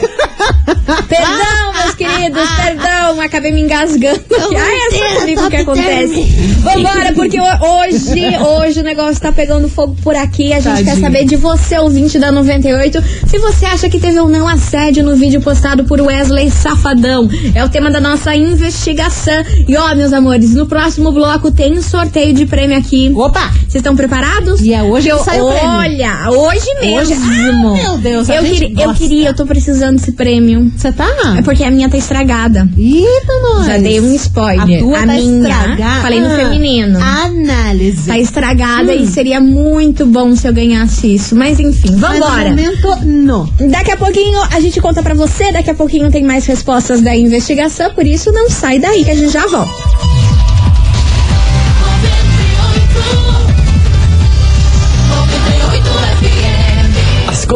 Perdão, 1.09 1.73
meus 1.83 1.95
queridos, 1.95 2.49
perdão, 2.57 3.21
acabei 3.21 3.53
me 3.53 3.63
engasgando. 3.63 4.21
Ah, 4.31 4.95
é 4.95 4.99
só 5.15 5.21
comigo 5.21 5.45
o 5.47 5.51
que 5.51 5.57
acontece. 5.57 6.23
Vambora, 6.63 7.13
porque 7.15 7.41
ho- 7.41 7.45
hoje, 7.45 8.37
hoje 8.39 8.81
o 8.81 8.83
negócio 8.83 9.21
tá 9.21 9.33
pegando 9.33 9.69
fogo 9.69 9.97
por 10.03 10.15
aqui. 10.15 10.53
A 10.53 10.61
gente 10.61 10.79
quer 10.79 10.85
Tadinho. 10.85 11.01
saber 11.01 11.25
de 11.25 11.37
você, 11.37 11.79
ouvinte 11.79 12.19
da 12.19 12.31
98, 12.33 13.03
se 13.27 13.39
você 13.39 13.67
acha 13.67 13.89
que 13.89 13.99
teve 13.99 14.19
ou 14.19 14.29
não 14.29 14.47
assédio 14.49 15.03
no 15.05 15.17
vídeo 15.17 15.41
postado 15.41 15.85
por 15.85 16.01
Wesley 16.01 16.51
Safadão. 16.51 17.29
É 17.55 17.65
o 17.65 17.69
tema 17.69 17.91
da 17.91 18.01
nossa 18.01 18.35
investigação. 18.35 19.43
E 19.67 19.77
ó, 19.77 19.95
meus 19.95 20.13
amores, 20.13 20.55
no 20.55 20.67
próximo 20.67 21.13
bloco 21.13 21.51
tem 21.51 21.81
sorteio 21.81 22.33
de 22.35 22.47
prêmio 22.47 22.77
aqui. 22.77 23.13
Opa! 23.15 23.53
Vocês 23.69 23.81
estão 23.81 23.97
preparados? 23.97 24.61
E 24.61 24.73
é 24.73 24.83
hoje 24.83 25.09
Eu- 25.09 25.19
sai 25.19 25.41
o 25.41 25.49
prêmio. 25.49 25.69
Olha, 25.69 26.31
hoje 26.31 26.67
mesmo. 26.81 26.97
Hoje- 26.99 27.15
Ah, 27.15 27.73
meu 27.83 27.99
Deus, 27.99 28.29
eu, 28.29 28.43
queria, 28.43 28.69
eu 28.69 28.75
gosta. 28.87 28.95
queria, 28.95 29.29
eu 29.29 29.35
tô 29.35 29.45
precisando 29.45 29.97
desse 29.99 30.13
prêmio. 30.13 30.71
Você 30.77 30.93
tá? 30.93 31.09
É 31.37 31.43
porque 31.43 31.63
a 31.65 31.71
minha 31.71 31.89
tá 31.89 31.97
estragada. 31.99 32.69
Eita, 32.79 33.33
nós. 33.43 33.67
Já 33.67 33.79
dei 33.79 34.01
um 34.01 34.15
spoiler. 34.15 34.79
A 34.79 34.83
tua 34.85 34.97
A 34.99 35.01
tá 35.01 35.07
minha, 35.15 35.49
estragada. 35.49 36.01
falei 36.03 36.21
no 36.21 36.31
feminino. 36.31 36.99
Análise. 37.03 38.07
Tá 38.07 38.19
estragada 38.19 38.93
Hum. 38.93 39.03
e 39.03 39.07
seria 39.07 39.41
muito 39.41 40.07
bom 40.07 40.35
se 40.37 40.47
eu 40.49 40.53
ganhasse 40.53 41.15
isso. 41.15 41.35
Mas 41.37 41.59
enfim, 41.61 41.91
Mas 41.99 42.19
no 42.19 42.25
vambora. 42.27 42.49
momento, 42.51 42.97
não. 43.05 43.49
Daqui 43.71 43.91
a 43.91 43.97
pouquinho 43.97 44.39
a 44.51 44.61
gente 44.61 44.81
conta 44.81 45.03
pra 45.03 45.15
você, 45.15 45.51
daqui 45.53 45.71
a 45.71 45.75
pouquinho 45.75 46.11
tem 46.11 46.23
mais 46.23 46.47
respostas 46.47 47.01
da 47.01 47.15
investigação, 47.17 47.91
por 47.93 48.07
isso 48.07 48.31
não 48.33 48.49
sai 48.49 48.79
daí 48.79 49.05
que 49.05 49.11
a 49.11 49.15
gente 49.15 49.33
já 49.33 49.47
volta. 49.47 49.71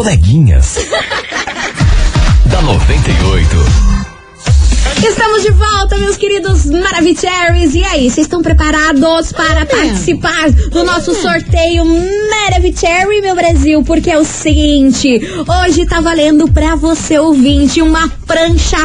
Coleguinhas. 0.01 0.77
da 2.47 2.63
98. 2.63 3.57
Estamos 5.07 5.43
de 5.43 5.51
volta, 5.51 5.99
meus 5.99 6.17
queridos 6.17 6.65
Maravicheries. 6.65 7.75
E 7.75 7.85
aí, 7.85 8.11
vocês 8.11 8.27
estão 8.27 8.41
preparados 8.41 9.31
para 9.31 9.67
participar 9.67 10.51
do 10.71 10.85
nosso 10.85 11.15
sorteio 11.15 11.85
Maravicherry, 11.85 13.21
meu 13.21 13.35
Brasil? 13.35 13.83
Porque 13.83 14.11
é 14.11 14.19
o 14.19 14.25
seguinte, 14.25 15.21
hoje 15.47 15.85
tá 15.85 16.01
valendo 16.01 16.51
pra 16.51 16.77
você, 16.77 17.19
ouvinte, 17.19 17.83
uma 17.83 18.09
prancha 18.27 18.79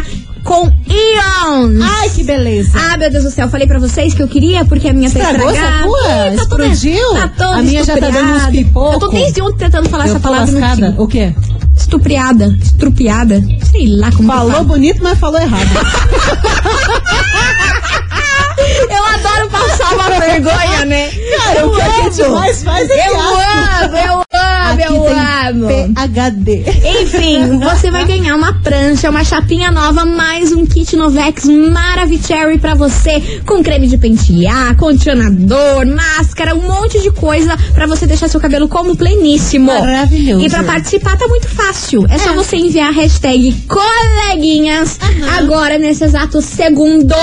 com 0.46 0.72
íons. 0.88 1.82
Ai, 1.84 2.10
que 2.12 2.24
beleza. 2.24 2.72
Ah, 2.80 2.96
meu 2.98 3.12
Deus 3.12 3.24
do 3.26 3.32
céu, 3.32 3.50
falei 3.50 3.68
pra 3.68 3.80
vocês 3.80 4.14
que 4.14 4.22
eu 4.22 4.28
queria 4.28 4.64
porque 4.64 4.88
a 4.88 4.94
minha 4.94 5.10
tá 5.12 5.20
Estragou 5.20 5.50
essa 5.50 5.60
estragada. 5.60 5.84
tua? 5.88 6.28
Ih, 6.32 6.36
tá 6.38 6.46
toda- 6.46 6.68
Explodiu? 6.68 7.14
Tá 7.14 7.28
toda 7.38 7.56
A 7.58 7.62
minha 7.62 7.84
já 7.84 7.98
tá 7.98 8.10
dando 8.10 8.32
uns 8.36 8.46
pipocos. 8.46 8.94
Eu 8.94 9.00
tô 9.00 9.08
desde 9.10 9.42
ontem 9.42 9.58
tentando 9.58 9.90
falar 9.90 10.06
Eu 10.08 10.12
essa 10.12 10.20
palavra 10.20 10.60
lascada. 10.60 10.96
O 10.98 11.08
quê? 11.08 11.34
Estupriada, 11.76 12.58
estrupiada, 12.62 13.44
sei 13.72 13.88
lá 13.98 14.10
como 14.12 14.32
que 14.32 14.38
Falou 14.38 14.64
bonito, 14.64 15.04
mas 15.04 15.20
falou 15.20 15.42
errado. 15.42 15.66
Eu 18.90 19.04
adoro 19.06 19.50
passar 19.50 19.94
uma 19.94 20.10
vergonha, 20.20 20.86
né? 20.86 21.10
Cara, 21.38 21.60
eu 21.60 21.68
o 21.68 21.76
que 21.76 21.82
a 21.82 21.86
amo. 21.86 22.04
gente 22.12 22.30
mais 22.30 22.64
faz 22.64 22.90
é 22.90 23.10
Eu 23.10 23.16
amo, 23.18 23.98
eu 23.98 24.25
amo, 24.84 24.84
Aqui 24.84 24.94
eu 24.94 25.68
tem 25.68 25.88
amo. 25.88 25.96
PHD. 25.96 26.66
Enfim, 27.02 27.60
você 27.60 27.90
vai 27.92 28.06
ganhar 28.06 28.36
uma 28.36 28.54
prancha, 28.62 29.10
uma 29.10 29.24
chapinha 29.24 29.72
nova, 29.72 30.06
mais 30.06 30.52
um 30.52 30.66
kit 30.66 30.96
Novex 30.96 31.46
Maravicherry 31.46 32.58
pra 32.58 32.76
você, 32.76 33.42
com 33.46 33.64
creme 33.64 33.88
de 33.88 33.98
pentear, 33.98 34.76
condicionador, 34.76 35.86
máscara, 35.86 36.56
um 36.56 36.62
monte 36.62 37.02
de 37.02 37.12
coisa 37.12 37.56
pra 37.74 37.88
você 37.88 38.06
deixar 38.06 38.28
seu 38.28 38.40
cabelo 38.40 38.68
como 38.68 38.96
pleníssimo. 38.96 39.68
Maravilhoso. 39.68 40.46
E 40.46 40.50
pra 40.50 40.64
participar 40.64 41.18
tá 41.18 41.28
muito 41.28 41.48
fácil. 41.48 42.06
É, 42.10 42.18
só 42.18 42.34
você 42.34 42.58
enviar 42.58 42.90
a 42.90 42.92
hashtag 42.92 43.54
coleguinhas 43.68 45.00
agora, 45.38 45.78
nesse 45.78 46.04
exato 46.04 46.42
segundo. 46.42 47.14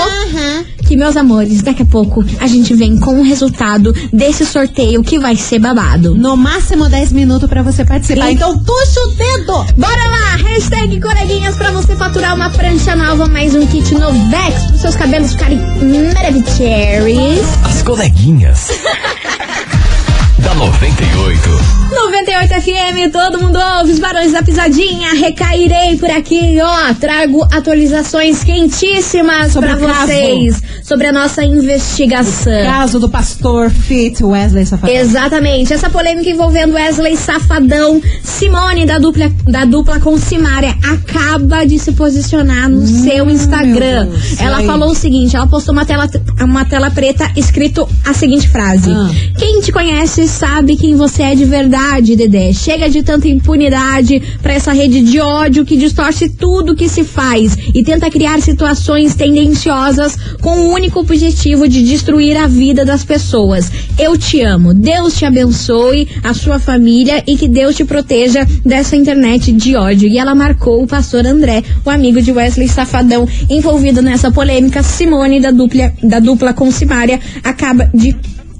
Que, 0.85 0.95
meus 0.97 1.15
amores, 1.17 1.61
daqui 1.61 1.81
a 1.81 1.85
pouco 1.85 2.23
a 2.39 2.45
gente 2.47 2.73
vem 2.75 2.99
com 2.99 3.19
o 3.19 3.23
resultado 3.23 3.93
desse 4.11 4.45
sorteio 4.45 5.01
que 5.03 5.17
vai 5.17 5.35
ser 5.35 5.59
babado. 5.59 6.13
No 6.13 6.35
máximo 6.37 6.87
10 6.89 7.11
minutos 7.13 7.49
pra 7.49 7.63
você 7.63 7.83
participar. 7.85 8.29
E- 8.29 8.33
Então 8.33 8.57
tuxa 8.59 8.99
o 8.99 9.07
dedo. 9.15 9.65
Bora 9.77 10.07
lá! 10.07 10.35
Hashtag 10.49 10.99
coleguinhas 11.01 11.55
pra 11.55 11.71
você 11.71 11.95
faturar 11.95 12.35
uma 12.35 12.49
prancha 12.49 12.95
nova, 12.95 13.27
mais 13.27 13.55
um 13.55 13.65
kit 13.65 13.93
Novex 13.95 14.63
pros 14.67 14.81
seus 14.81 14.95
cabelos 14.95 15.31
ficarem 15.31 15.57
maravilhosos. 15.57 17.47
As 17.65 17.81
coleguinhas. 17.81 18.67
da 20.39 20.53
98. 20.55 21.82
98 21.93 22.53
FM, 22.61 23.11
todo 23.11 23.39
mundo 23.39 23.57
ouve 23.77 23.91
os 23.91 23.99
barões 23.99 24.31
da 24.31 24.41
pisadinha. 24.41 25.13
Recairei 25.13 25.97
por 25.97 26.09
aqui, 26.09 26.57
ó. 26.61 26.93
Trago 26.95 27.43
atualizações 27.51 28.43
quentíssimas 28.43 29.55
o 29.55 29.61
caso. 29.61 29.79
vocês 29.79 30.61
sobre 30.83 31.07
a 31.07 31.11
nossa 31.13 31.43
investigação. 31.43 32.63
Caso 32.63 32.99
do 32.99 33.09
pastor 33.09 33.69
Fit 33.69 34.23
Wesley 34.23 34.65
Safadão. 34.65 34.95
Exatamente. 34.95 35.73
Essa 35.73 35.89
polêmica 35.89 36.29
envolvendo 36.29 36.73
Wesley 36.73 37.15
Safadão, 37.15 38.01
Simone 38.23 38.85
da 38.85 38.97
dupla, 38.97 39.31
da 39.47 39.65
dupla 39.65 39.99
com 39.99 40.17
Simária 40.17 40.75
acaba 40.83 41.65
de 41.65 41.77
se 41.77 41.91
posicionar 41.91 42.69
no 42.69 42.85
seu 42.87 43.29
Instagram. 43.29 44.07
Hum, 44.07 44.09
meu 44.09 44.19
Deus. 44.19 44.39
Ela 44.39 44.57
aí? 44.57 44.65
falou 44.65 44.91
o 44.91 44.95
seguinte: 44.95 45.35
ela 45.35 45.47
postou 45.47 45.73
uma 45.73 45.85
tela, 45.85 46.09
uma 46.41 46.65
tela 46.65 46.89
preta 46.89 47.29
escrito 47.35 47.87
a 48.05 48.13
seguinte 48.13 48.49
frase: 48.49 48.89
Ah. 48.91 49.09
Quem 49.37 49.61
te 49.61 49.71
conhece 49.71 50.27
sabe 50.27 50.75
quem 50.75 50.95
você 50.95 51.23
é 51.23 51.35
de 51.35 51.45
verdade, 51.45 51.82
Dedé. 52.15 52.53
Chega 52.53 52.89
de 52.89 53.03
tanta 53.03 53.27
impunidade 53.27 54.21
pra 54.41 54.53
essa 54.53 54.71
rede 54.71 55.01
de 55.01 55.19
ódio 55.19 55.65
que 55.65 55.75
distorce 55.75 56.29
tudo 56.29 56.75
que 56.75 56.87
se 56.87 57.03
faz 57.03 57.57
e 57.73 57.83
tenta 57.83 58.09
criar 58.09 58.41
situações 58.41 59.15
tendenciosas 59.15 60.17
com 60.41 60.49
o 60.49 60.73
único 60.73 60.99
objetivo 60.99 61.67
de 61.67 61.83
destruir 61.83 62.37
a 62.37 62.47
vida 62.47 62.85
das 62.85 63.03
pessoas. 63.03 63.71
Eu 63.97 64.17
te 64.17 64.41
amo. 64.41 64.73
Deus 64.73 65.15
te 65.17 65.25
abençoe, 65.25 66.07
a 66.23 66.33
sua 66.33 66.57
família 66.57 67.23
e 67.27 67.35
que 67.35 67.47
Deus 67.47 67.75
te 67.75 67.85
proteja 67.85 68.47
dessa 68.65 68.95
internet 68.95 69.51
de 69.51 69.75
ódio. 69.75 70.07
E 70.07 70.17
ela 70.17 70.33
marcou 70.33 70.81
o 70.81 70.87
pastor 70.87 71.25
André, 71.25 71.63
o 71.85 71.89
amigo 71.89 72.21
de 72.21 72.31
Wesley 72.31 72.67
Safadão, 72.67 73.27
envolvido 73.49 74.01
nessa 74.01 74.31
polêmica. 74.31 74.81
Simone, 74.81 75.39
da 75.39 75.51
dupla, 75.51 75.93
da 76.01 76.19
dupla 76.19 76.53
com 76.53 76.71
Simária, 76.71 77.19
acaba 77.43 77.89
de 77.93 78.15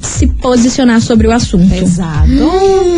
se 0.06 0.28
posicionar 0.28 1.02
sobre 1.02 1.28
o 1.28 1.32
assunto. 1.32 1.70
Pesado, 1.70 2.30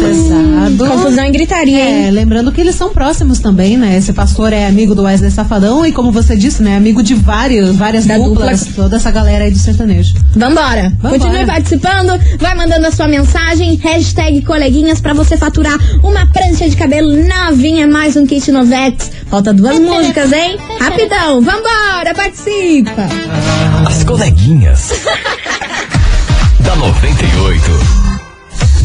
pesado. 0.01 0.87
Confusão 0.87 1.25
e 1.25 1.31
gritaria, 1.31 1.79
hein? 1.89 2.07
É, 2.07 2.11
lembrando 2.11 2.51
que 2.51 2.61
eles 2.61 2.75
são 2.75 2.89
próximos 2.89 3.39
também, 3.39 3.77
né? 3.77 3.97
Esse 3.97 4.11
pastor 4.13 4.51
é 4.53 4.65
amigo 4.67 4.95
do 4.95 5.03
Wesley 5.03 5.31
Safadão 5.31 5.85
e, 5.85 5.91
como 5.91 6.11
você 6.11 6.35
disse, 6.35 6.63
né? 6.63 6.75
Amigo 6.75 7.01
de 7.03 7.13
vários, 7.13 7.75
várias 7.75 8.05
Da 8.05 8.17
duplas, 8.17 8.65
dupla. 8.65 8.83
toda 8.83 8.95
essa 8.97 9.11
galera 9.11 9.45
aí 9.45 9.51
do 9.51 9.57
sertanejo. 9.59 10.13
Vambora. 10.35 10.91
Vambora. 11.01 11.19
Continue 11.19 11.45
participando, 11.45 12.19
vai 12.39 12.55
mandando 12.55 12.87
a 12.87 12.91
sua 12.91 13.07
mensagem, 13.07 13.75
hashtag 13.75 14.41
coleguinhas 14.41 14.99
pra 14.99 15.13
você 15.13 15.37
faturar 15.37 15.77
uma 16.03 16.25
prancha 16.27 16.67
de 16.69 16.75
cabelo 16.75 17.11
novinha, 17.27 17.87
mais 17.87 18.15
um 18.15 18.25
kit 18.25 18.51
Novex. 18.51 19.11
Falta 19.27 19.53
duas 19.53 19.79
músicas, 19.79 20.31
hein? 20.31 20.57
Rapidão, 20.79 21.41
vambora, 21.41 22.13
participa. 22.15 23.07
As 23.87 24.03
coleguinhas. 24.03 24.91
da 26.65 26.75
98. 26.75 28.05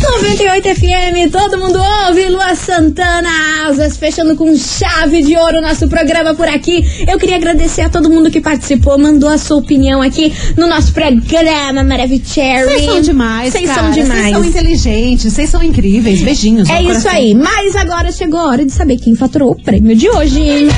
98 0.01 0.75
FM, 0.75 1.33
todo 1.33 1.59
mundo 1.59 1.79
ouve. 2.07 2.29
Lua 2.29 2.55
Santana, 2.55 3.29
asas, 3.67 3.97
fechando 3.97 4.37
com 4.37 4.55
chave 4.57 5.23
de 5.23 5.37
ouro 5.37 5.61
nosso 5.61 5.89
programa 5.89 6.35
por 6.35 6.49
aqui. 6.49 6.85
Eu 7.09 7.19
queria 7.19 7.37
agradecer 7.37 7.83
a 7.83 7.89
todo 7.89 8.11
mundo 8.11 8.31
que 8.31 8.41
participou, 8.41 8.99
mandou 8.99 9.29
a 9.29 9.39
sua 9.39 9.57
opinião 9.59 10.03
aqui 10.03 10.33
no 10.57 10.67
nosso 10.67 10.93
programa 10.93 11.83
Maravilhoso. 11.83 12.21
Vocês 12.25 12.85
são 12.85 13.01
demais, 13.01 13.53
Vocês 13.53 13.71
são 13.71 13.91
demais. 13.91 14.21
Vocês 14.21 14.31
são 14.31 14.45
inteligentes, 14.45 15.33
vocês 15.33 15.51
são 15.51 15.63
incríveis. 15.63 16.23
Beijinhos. 16.23 16.69
É 16.69 16.83
isso 16.83 17.03
coração. 17.03 17.13
aí, 17.13 17.35
mas 17.35 17.77
agora 17.77 18.13
chegou 18.13 18.41
a 18.41 18.47
hora 18.47 18.65
de 18.65 18.73
saber 18.73 18.97
quem 18.99 19.15
faturou 19.15 19.53
o 19.53 19.63
prêmio 19.63 19.97
de 19.97 20.09
hoje. 20.09 20.69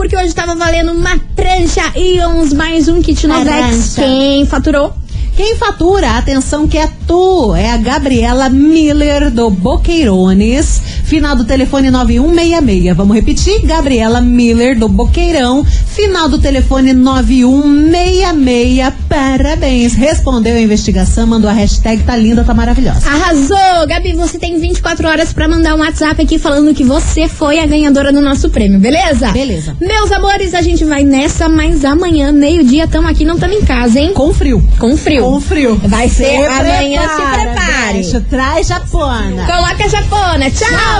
Porque 0.00 0.16
hoje 0.16 0.34
tava 0.34 0.54
valendo 0.54 0.92
uma 0.92 1.20
prancha 1.36 1.82
Ions 1.94 2.54
mais 2.54 2.88
um 2.88 3.02
kit 3.02 3.26
Novex. 3.26 3.50
Prancha. 3.50 4.00
Quem 4.00 4.46
faturou? 4.46 4.94
Quem 5.36 5.56
fatura, 5.56 6.16
atenção 6.16 6.66
que 6.66 6.78
é 6.78 6.88
tu, 7.06 7.54
é 7.54 7.70
a 7.70 7.76
Gabriela 7.76 8.48
Miller 8.48 9.30
do 9.30 9.50
Boqueirones, 9.50 10.80
final 11.10 11.34
do 11.34 11.44
telefone 11.44 11.90
9166. 11.90 12.96
Vamos 12.96 13.16
repetir? 13.16 13.66
Gabriela 13.66 14.20
Miller 14.20 14.78
do 14.78 14.88
Boqueirão, 14.88 15.64
final 15.64 16.28
do 16.28 16.38
telefone 16.38 16.92
9166. 16.92 18.92
Parabéns. 19.08 19.94
Respondeu 19.94 20.54
a 20.54 20.60
investigação, 20.60 21.26
mandou 21.26 21.50
a 21.50 21.52
hashtag 21.52 22.04
tá 22.04 22.14
linda, 22.14 22.44
tá 22.44 22.54
maravilhosa. 22.54 23.10
Arrasou! 23.10 23.88
Gabi, 23.88 24.12
você 24.12 24.38
tem 24.38 24.60
24 24.60 25.08
horas 25.08 25.32
pra 25.32 25.48
mandar 25.48 25.74
um 25.74 25.80
WhatsApp 25.80 26.22
aqui 26.22 26.38
falando 26.38 26.72
que 26.72 26.84
você 26.84 27.26
foi 27.26 27.58
a 27.58 27.66
ganhadora 27.66 28.12
do 28.12 28.20
nosso 28.20 28.48
prêmio, 28.48 28.78
beleza? 28.78 29.32
Beleza. 29.32 29.76
Meus 29.80 30.12
amores, 30.12 30.54
a 30.54 30.62
gente 30.62 30.84
vai 30.84 31.02
nessa, 31.02 31.48
mas 31.48 31.84
amanhã, 31.84 32.30
meio-dia, 32.30 32.86
tamo 32.86 33.08
aqui, 33.08 33.24
não 33.24 33.36
tamo 33.36 33.54
em 33.54 33.62
casa, 33.62 33.98
hein? 33.98 34.12
Com 34.14 34.32
frio. 34.32 34.64
Com 34.78 34.96
frio. 34.96 35.24
Com 35.24 35.40
frio. 35.40 35.74
Vai 35.86 36.08
ser 36.08 36.38
Se 36.38 36.46
amanhã, 36.46 37.02
se 37.02 37.40
prepare. 37.40 37.98
bicho. 37.98 38.20
Traz 38.30 38.68
japona. 38.68 39.44
Coloca 39.44 39.88
japona, 39.88 40.48
tchau! 40.52 40.68
Tchau, 40.68 40.99